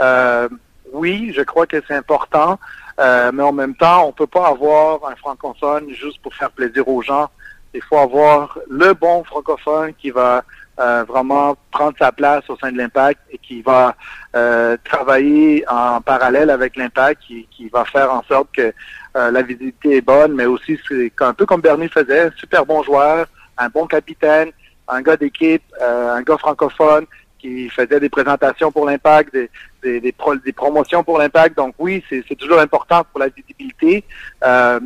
[0.00, 0.48] Euh,
[0.92, 2.58] oui, je crois que c'est important,
[2.98, 6.86] euh, mais en même temps, on peut pas avoir un francophone juste pour faire plaisir
[6.88, 7.28] aux gens.
[7.72, 10.42] Il faut avoir le bon francophone qui va
[10.80, 13.94] euh, vraiment prendre sa place au sein de l'impact et qui va
[14.34, 18.72] euh, travailler en parallèle avec l'impact, qui, qui va faire en sorte que
[19.16, 22.82] euh, la visibilité est bonne, mais aussi c'est un peu comme Bernie faisait, super bon
[22.82, 23.26] joueur,
[23.58, 24.50] un bon capitaine,
[24.88, 27.06] un gars d'équipe, euh, un gars francophone
[27.38, 29.36] qui faisait des présentations pour l'impact,
[29.82, 31.56] des, des, pro- des promotions pour l'impact.
[31.56, 34.04] Donc oui, c'est toujours important pour la visibilité.
[34.44, 34.80] Euh,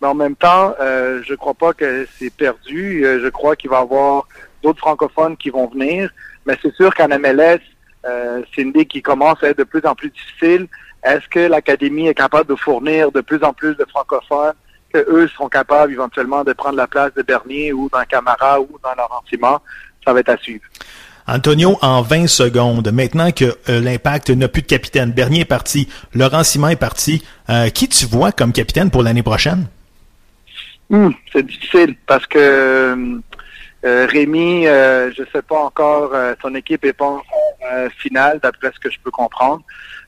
[0.00, 3.04] mais en même temps, euh, je crois pas que c'est perdu.
[3.04, 4.26] Euh, je crois qu'il va y avoir
[4.62, 6.10] d'autres francophones qui vont venir.
[6.46, 7.60] Mais c'est sûr qu'en MLS,
[8.06, 10.68] euh, c'est une ligue qui commence à être de plus en plus difficile.
[11.02, 14.54] Est-ce que l'Académie est capable de fournir de plus en plus de francophones,
[14.92, 18.68] que eux seront capables éventuellement de prendre la place de Bernier ou d'un Camara ou
[18.82, 19.58] d'un Laurent Simon?
[20.04, 20.64] Ça va être à suivre.
[21.26, 25.88] Antonio, en 20 secondes, maintenant que euh, l'Impact n'a plus de capitaine, Bernier est parti,
[26.14, 29.66] Laurent Simon est parti, euh, qui tu vois comme capitaine pour l'année prochaine?
[30.88, 33.20] Hmm, c'est difficile parce que
[33.84, 36.12] euh, Rémi, je sais pas encore,
[36.42, 37.22] son équipe est pas en
[37.72, 39.62] euh, finale, d'après ce que je peux comprendre.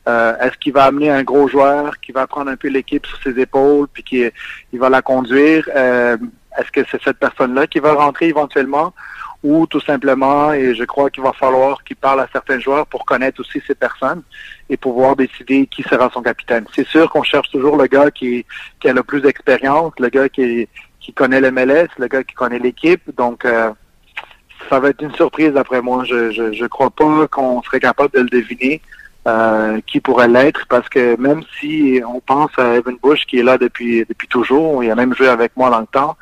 [0.06, 3.38] Est-ce qu'il va amener un gros joueur qui va prendre un peu l'équipe sur ses
[3.38, 4.24] épaules puis qui
[4.72, 5.68] va la conduire?
[6.58, 8.92] Est-ce que c'est cette personne-là qui va rentrer éventuellement?
[9.42, 13.04] Ou tout simplement, et je crois qu'il va falloir qu'il parle à certains joueurs pour
[13.04, 14.22] connaître aussi ces personnes
[14.70, 16.64] et pouvoir décider qui sera son capitaine.
[16.74, 18.46] C'est sûr qu'on cherche toujours le gars qui,
[18.78, 20.68] qui a le plus d'expérience, le gars qui,
[21.00, 23.02] qui connaît le MLS, le gars qui connaît l'équipe.
[23.16, 23.72] Donc, euh,
[24.70, 26.04] ça va être une surprise d'après moi.
[26.04, 28.80] Je, je, je crois pas qu'on serait capable de le deviner
[29.26, 33.44] euh, qui pourrait l'être parce que même si on pense à Evan Bush qui est
[33.44, 36.16] là depuis depuis toujours, il a même joué avec moi dans le temps.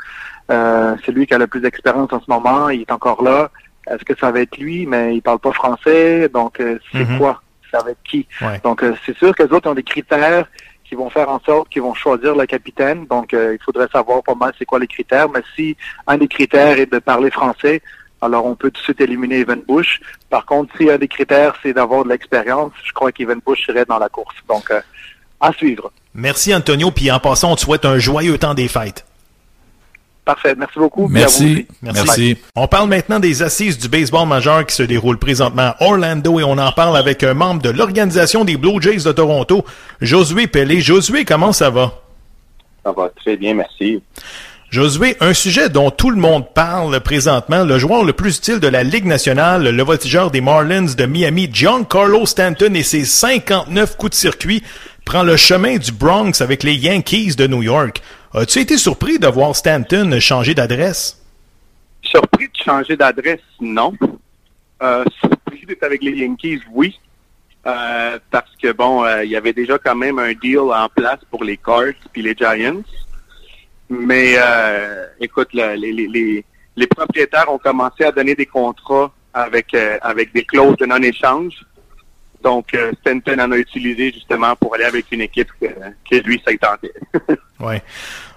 [0.51, 2.69] Euh, c'est lui qui a le plus d'expérience en ce moment.
[2.71, 3.51] Il est encore là.
[3.91, 4.87] Est-ce que ça va être lui?
[4.87, 7.19] Mais il parle pas français, donc euh, c'est Mhm.
[7.19, 7.41] quoi?
[7.71, 8.27] Ça va être qui?
[8.43, 8.61] Ouais.
[8.65, 10.47] Donc euh, c'est sûr que les autres ont des critères
[10.85, 13.07] qui vont faire en sorte qu'ils vont choisir le capitaine.
[13.07, 15.29] Donc euh, il faudrait savoir pas mal c'est quoi les critères.
[15.29, 15.77] Mais si
[16.07, 17.81] un des critères est de parler français,
[18.21, 20.01] alors on peut tout de suite éliminer Evan Bush.
[20.29, 23.85] Par contre, si un des critères c'est d'avoir de l'expérience, je crois qu'Evan Bush serait
[23.85, 24.35] dans la course.
[24.49, 24.81] Donc euh,
[25.41, 25.93] à suivre.
[26.13, 29.07] Merci Antonio, puis en passant, on te souhaite un joyeux temps des fêtes.
[30.31, 30.55] Parfait.
[30.57, 31.09] Merci beaucoup.
[31.09, 31.67] Merci.
[32.55, 36.45] On parle maintenant des assises du baseball majeur qui se déroulent présentement à Orlando et
[36.45, 39.65] on en parle avec un membre de l'organisation des Blue Jays de Toronto,
[40.01, 40.81] Josué Pelé.
[40.81, 41.95] Josué, comment ça va?
[42.85, 44.01] Ça va très bien, merci.
[44.71, 48.69] Josué, un sujet dont tout le monde parle présentement, le joueur le plus utile de
[48.69, 54.11] la Ligue nationale, le voltigeur des Marlins de Miami, Giancarlo Stanton et ses 59 coups
[54.11, 54.63] de circuit,
[55.05, 58.01] prend le chemin du Bronx avec les Yankees de New York.
[58.33, 61.21] As-tu été surpris de voir Stanton changer d'adresse?
[62.01, 63.93] Surpris de changer d'adresse, non.
[64.83, 66.97] Euh, surpris d'être avec les Yankees, oui.
[67.67, 71.19] Euh, parce que bon, euh, il y avait déjà quand même un deal en place
[71.29, 72.83] pour les Cards puis les Giants.
[73.89, 74.37] Mais
[75.19, 76.45] écoute, les,
[76.89, 81.55] propriétaires ont commencé à donner des contrats avec des clauses de non-échange.
[82.43, 85.67] Donc, euh, Stanton en a utilisé justement pour aller avec une équipe que,
[86.11, 86.93] que lui, tentait.
[87.61, 87.83] Ouais.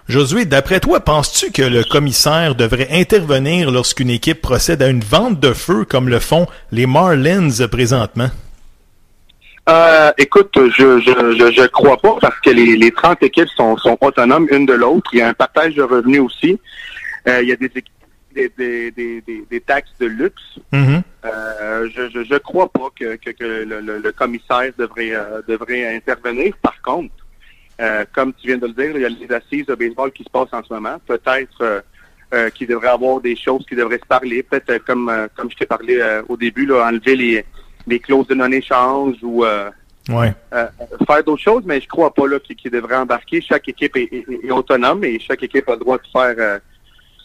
[0.10, 5.40] Josué, d'après toi, penses-tu que le commissaire devrait intervenir lorsqu'une équipe procède à une vente
[5.40, 8.30] de feu comme le font les Marlins présentement?
[9.70, 13.78] Euh, écoute, je, je, je, je crois pas parce que les, les 30 équipes sont,
[13.78, 15.10] sont autonomes une de l'autre.
[15.14, 16.60] Il y a un partage de revenus aussi.
[17.30, 17.88] Euh, il y a des, équipes-
[18.34, 20.60] des, des, des, des, des taxes de luxe.
[20.74, 25.42] Euh, je, je, je crois pas que, que, que le, le, le commissaire devrait, euh,
[25.48, 26.54] devrait intervenir.
[26.62, 27.14] Par contre,
[27.80, 30.24] euh, comme tu viens de le dire, il y a les assises de baseball qui
[30.24, 30.98] se passent en ce moment.
[31.08, 31.84] Peut-être
[32.56, 34.42] qu'il devrait avoir des choses qui devraient se parler.
[34.42, 37.46] Peut-être comme comme je t'ai parlé au début, là, enlever les,
[37.86, 39.46] les clauses de non-échange ou
[40.10, 40.34] Ouais.
[40.52, 43.40] faire d'autres choses, mais je crois pas là qu'ils devraient embarquer.
[43.40, 46.60] Chaque équipe est, est- est autonome et chaque équipe a le droit de faire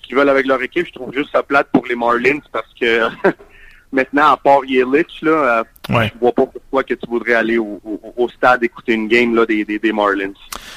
[0.09, 0.87] qu'ils veulent avec leur équipe.
[0.87, 3.03] Je trouve juste ça plate pour les Marlins parce que
[3.93, 6.13] maintenant, à part Yelich, là, euh, Ouais.
[6.15, 9.35] je vois pas pourquoi que tu voudrais aller au, au- au stade écouter une game
[9.35, 10.33] là, des, des, des Marlins.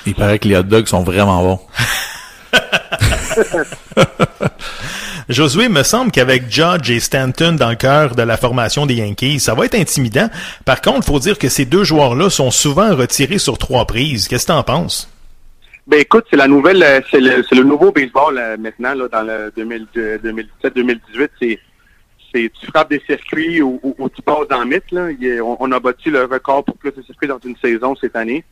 [0.05, 1.59] Il paraît que les hot dogs sont vraiment bons.
[5.29, 9.39] Josué, me semble qu'avec Judge et Stanton dans le cœur de la formation des Yankees,
[9.39, 10.29] ça va être intimidant.
[10.65, 14.27] Par contre, faut dire que ces deux joueurs-là sont souvent retirés sur trois prises.
[14.27, 15.09] Qu'est-ce que t'en penses?
[15.91, 19.09] Ben écoute, c'est la nouvelle, euh, c'est le, c'est le nouveau baseball euh, maintenant là,
[19.09, 21.29] dans le 2017-2018.
[21.41, 21.59] C'est,
[22.33, 24.89] c'est tu frappes des circuits ou, ou- ou tu passes dans le mythe.
[24.91, 25.09] Là.
[25.43, 28.45] On, on a battu le record pour plus de circuits dans une saison cette année.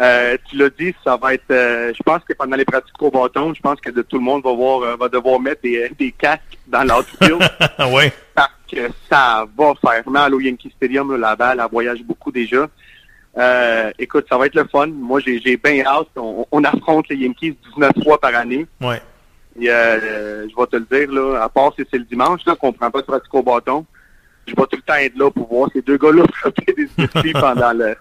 [0.00, 1.50] Euh, tu l'as dit, ça va être.
[1.50, 4.22] euh, je pense que pendant les pratiques au bâton, je pense que de, tout le
[4.22, 7.40] monde va voir, euh, va devoir mettre des, des casques dans l'outfield.
[7.92, 8.12] ouais.
[8.36, 11.10] parce que ça va faire mal au Yankee Stadium.
[11.10, 12.68] là, la balle, elle voyage beaucoup déjà.
[13.38, 14.88] Euh, écoute, ça va être le fun.
[14.88, 16.08] Moi, j'ai j'ai bien hâte.
[16.16, 18.66] On, on affronte les Yankees 19 fois par année.
[18.80, 19.00] Ouais.
[19.60, 22.56] Et, euh, je vais te le dire, là, à part si c'est le dimanche, là,
[22.56, 23.84] qu'on prend pas de pratique au bâton,
[24.46, 27.32] je vais tout le temps être là pour voir ces deux gars-là frapper des circuits
[27.40, 27.96] pendant le-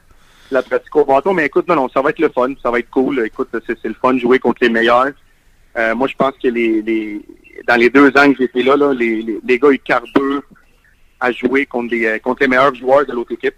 [0.49, 1.33] la pratique au bâton.
[1.33, 3.23] Mais écoute, non, non, ça va être le fun, ça va être cool.
[3.25, 5.11] Écoute, c'est c'est le fun de jouer contre les meilleurs.
[5.77, 7.21] Euh, moi, je pense que les, les
[7.67, 10.41] dans les deux ans que j'étais là, là les, les, les gars, ils carburent
[11.19, 13.55] à jouer contre les, euh, contre les meilleurs joueurs de l'autre équipe.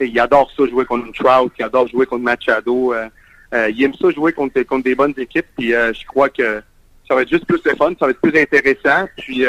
[0.00, 2.92] Et ils adorent ça, jouer contre Trout, ils adorent jouer contre Machado.
[2.92, 3.08] Euh,
[3.54, 5.46] euh, ils aiment ça, jouer contre, contre des bonnes équipes.
[5.56, 6.62] Puis euh, je crois que
[7.08, 9.08] ça va être juste plus le fun, ça va être plus intéressant.
[9.16, 9.44] Puis,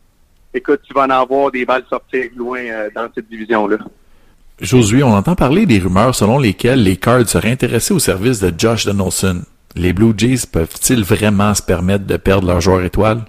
[0.54, 2.60] écoute, tu vas en avoir des balles sortir loin
[2.94, 3.78] dans cette division-là.
[4.60, 8.52] Josué, on entend parler des rumeurs selon lesquelles les Cards seraient intéressés au service de
[8.56, 9.42] Josh Donaldson.
[9.74, 13.22] Les Blue Jays peuvent-ils vraiment se permettre de perdre leur joueur étoile?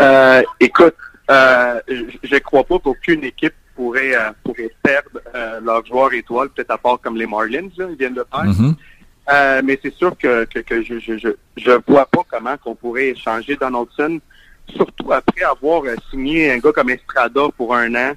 [0.00, 0.94] Euh, écoute,
[1.30, 6.70] Euh, je ne crois pas qu'aucune équipe euh, pourrait perdre euh, leurs joueurs étoiles, peut-être
[6.70, 8.44] à part comme les Marlins, là, ils viennent de faire.
[8.44, 8.74] Mhm.
[9.30, 12.74] Euh, mais c'est sûr que, que, que je, je, je, je vois pas comment qu'on
[12.74, 14.20] pourrait échanger Donaldson,
[14.74, 18.12] surtout après avoir euh, signé un gars comme Estrada pour un an.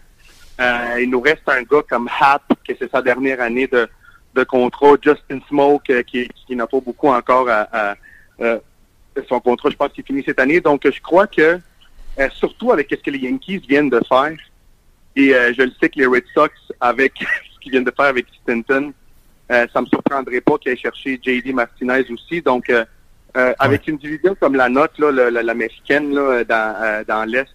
[0.99, 3.89] Il nous reste un gars comme Hap, que c'est sa dernière année de,
[4.35, 4.93] de contrat.
[5.01, 7.95] Justin Smoke, qui, qui n'a pas beaucoup encore à, à,
[9.27, 10.61] son contrat, je pense qu'il finit cette année.
[10.61, 11.59] Donc, je crois que,
[12.19, 14.33] euh, surtout avec ce que les Yankees viennent de faire,
[15.15, 17.13] et euh, je le sais que les Red Sox, avec
[17.53, 18.93] ce qu'ils viennent de faire avec Stanton,
[19.51, 22.41] euh, ça me surprendrait pas qu'ils aient cherché JD Martinez aussi.
[22.41, 22.85] Donc, euh,
[23.37, 27.47] euh, avec une division comme la nôtre, l'américaine, là, dans, euh, dans l'Est,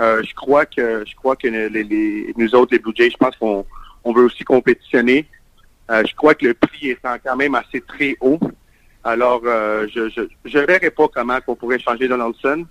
[0.00, 3.16] euh, je crois que je crois que les, les- nous autres, les Blue Jays, je
[3.16, 3.64] pense qu'on
[4.04, 5.26] on veut aussi compétitionner.
[5.90, 8.40] Euh, je crois que le prix est quand même assez très haut.
[9.04, 12.64] Alors, euh, je je je verrai pas comment qu'on pourrait changer Donaldson,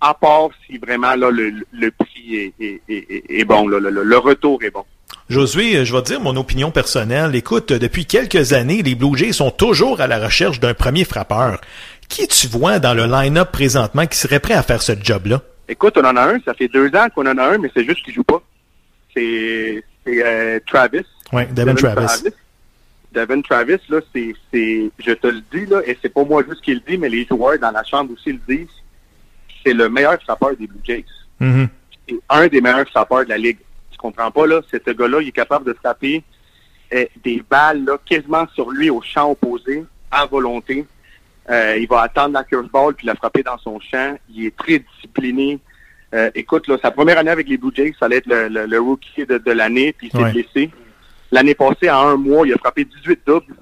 [0.00, 4.18] à part si vraiment là le, le prix est, est, est, est bon, là, le,
[4.18, 4.84] retour est bon.
[5.28, 7.34] Josué, euh, je vais te dire mon opinion personnelle.
[7.34, 11.04] Écoute, euh, depuis quelques années, les Blue Jays sont toujours à la recherche d'un premier
[11.04, 11.60] frappeur.
[12.08, 15.42] Qui tu vois dans le line-up présentement qui serait prêt à faire ce job-là?
[15.68, 17.84] Écoute, on en a un, ça fait deux ans qu'on en a un, mais c'est
[17.84, 18.42] juste qu'il joue pas.
[19.14, 21.04] C'est euh, Travis.
[21.32, 22.30] Oui, Devin Travis.
[23.12, 26.62] Devin Travis, là, c'est, c'est, je te le dis, là, et c'est pas moi juste
[26.62, 28.68] qui le dis, mais les joueurs dans la chambre aussi le disent,
[29.64, 31.04] c'est le meilleur frappeur des Blue Jays.
[31.40, 31.68] Mhm.
[32.08, 33.58] C'est un des meilleurs frappeurs de la Ligue.
[33.90, 34.60] Tu comprends pas, là?
[34.70, 36.22] Ce gars-là, il est capable de frapper
[36.94, 40.86] euh, des balles, là, quasiment sur lui au champ opposé, à volonté.
[41.50, 44.16] Euh, il va attendre la curveball puis la frapper dans son champ.
[44.30, 45.58] Il est très discipliné.
[46.14, 48.66] Euh, écoute, là, sa première année avec les Blue Jays, ça allait être le, le-
[48.66, 50.32] le rookie de, de l'année, puis il s'est Ouais.
[50.32, 50.70] blessé.
[51.30, 53.54] L'année passée, en un mois, il a frappé 18 doubles.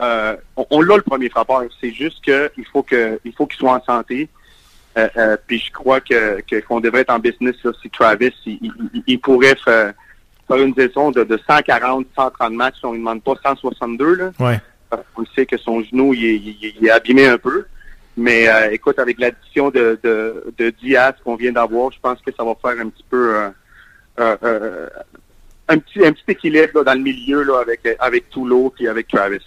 [0.00, 1.62] Euh, on on l'a le premier frappeur.
[1.80, 3.18] C'est juste que il faut qu'il
[3.58, 4.28] soit en santé.
[4.98, 8.58] Euh, euh, puis je crois que qu'on devrait être en business là, si Travis il,
[8.62, 9.92] il- il pourrait faire,
[10.48, 12.76] faire une saison de, de 140, 130 matchs.
[12.82, 14.30] On ne demande pas 162 là.
[14.40, 14.58] Ouais.
[15.14, 17.66] Qu'on sait que son genou il est, il- il est abîmé un peu.
[18.16, 22.32] Mais euh, écoute, avec l'addition de, de, de Diaz qu'on vient d'avoir, je pense que
[22.36, 23.48] ça va faire un petit peu euh,
[24.18, 24.88] euh, euh,
[25.68, 29.06] un petit un petit équilibre là, dans le milieu là, avec avec Toulouse et avec
[29.06, 29.38] Travis.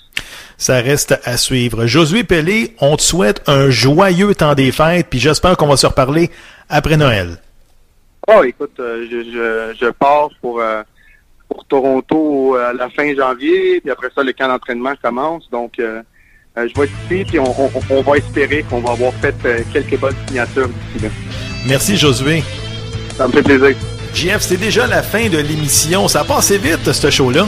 [0.58, 1.86] Ça reste à suivre.
[1.88, 5.88] Josué Pellé, on te souhaite un joyeux temps des fêtes, puis j'espère qu'on va se
[5.88, 6.30] reparler
[6.70, 7.38] après Noël.
[8.28, 10.82] Oh, écoute, euh, je, je, je pars pour, euh,
[11.50, 15.50] pour Toronto euh, à la fin janvier, puis après ça, le camp d'entraînement commence.
[15.52, 16.02] Donc, euh,
[16.56, 19.36] je vais être ici, puis on, on, on va espérer qu'on va avoir fait
[19.74, 21.10] quelques bonnes signatures d'ici là.
[21.68, 22.44] Merci Josué.
[23.18, 23.76] Ça me fait plaisir.
[24.14, 26.08] JF, c'est déjà la fin de l'émission.
[26.08, 27.48] Ça a passé vite, ce show-là.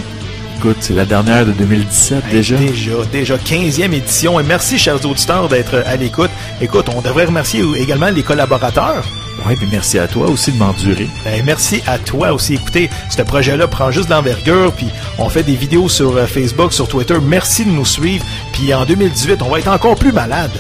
[0.58, 2.56] Écoute, c'est la dernière de 2017 déjà.
[2.56, 4.40] Déjà, déjà 15e édition.
[4.40, 6.32] Et merci, chers auditeurs, d'être à l'écoute.
[6.62, 9.04] Écoute, on devrait remercier également les collaborateurs.
[9.46, 11.08] Oui, puis merci à toi aussi de m'endurer.
[11.24, 12.56] Ben, merci à toi aussi.
[12.56, 14.88] Écoutez, ce projet-là prend juste d'envergure, puis
[15.20, 17.18] on fait des vidéos sur euh, Facebook, sur Twitter.
[17.22, 18.26] Merci de nous suivre.
[18.54, 20.52] Puis en 2018, on va être encore plus malade.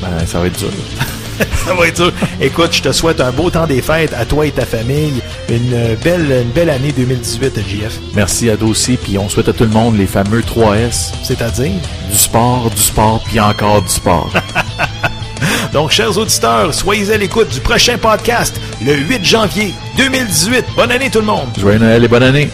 [0.00, 0.70] Ben, ça va être dur.
[1.66, 2.12] Ça va être dur.
[2.40, 5.20] Écoute, je te souhaite un beau temps des fêtes à toi et ta famille.
[5.50, 7.98] Une belle, une belle année 2018, JF.
[8.14, 11.12] Merci à toi aussi, puis on souhaite à tout le monde les fameux 3S.
[11.22, 11.72] C'est-à-dire?
[12.10, 14.32] Du sport, du sport, puis encore du sport.
[15.72, 20.64] Donc, chers auditeurs, soyez à l'écoute du prochain podcast le 8 janvier 2018.
[20.74, 21.48] Bonne année tout le monde!
[21.58, 22.48] Joyeux Noël et bonne année!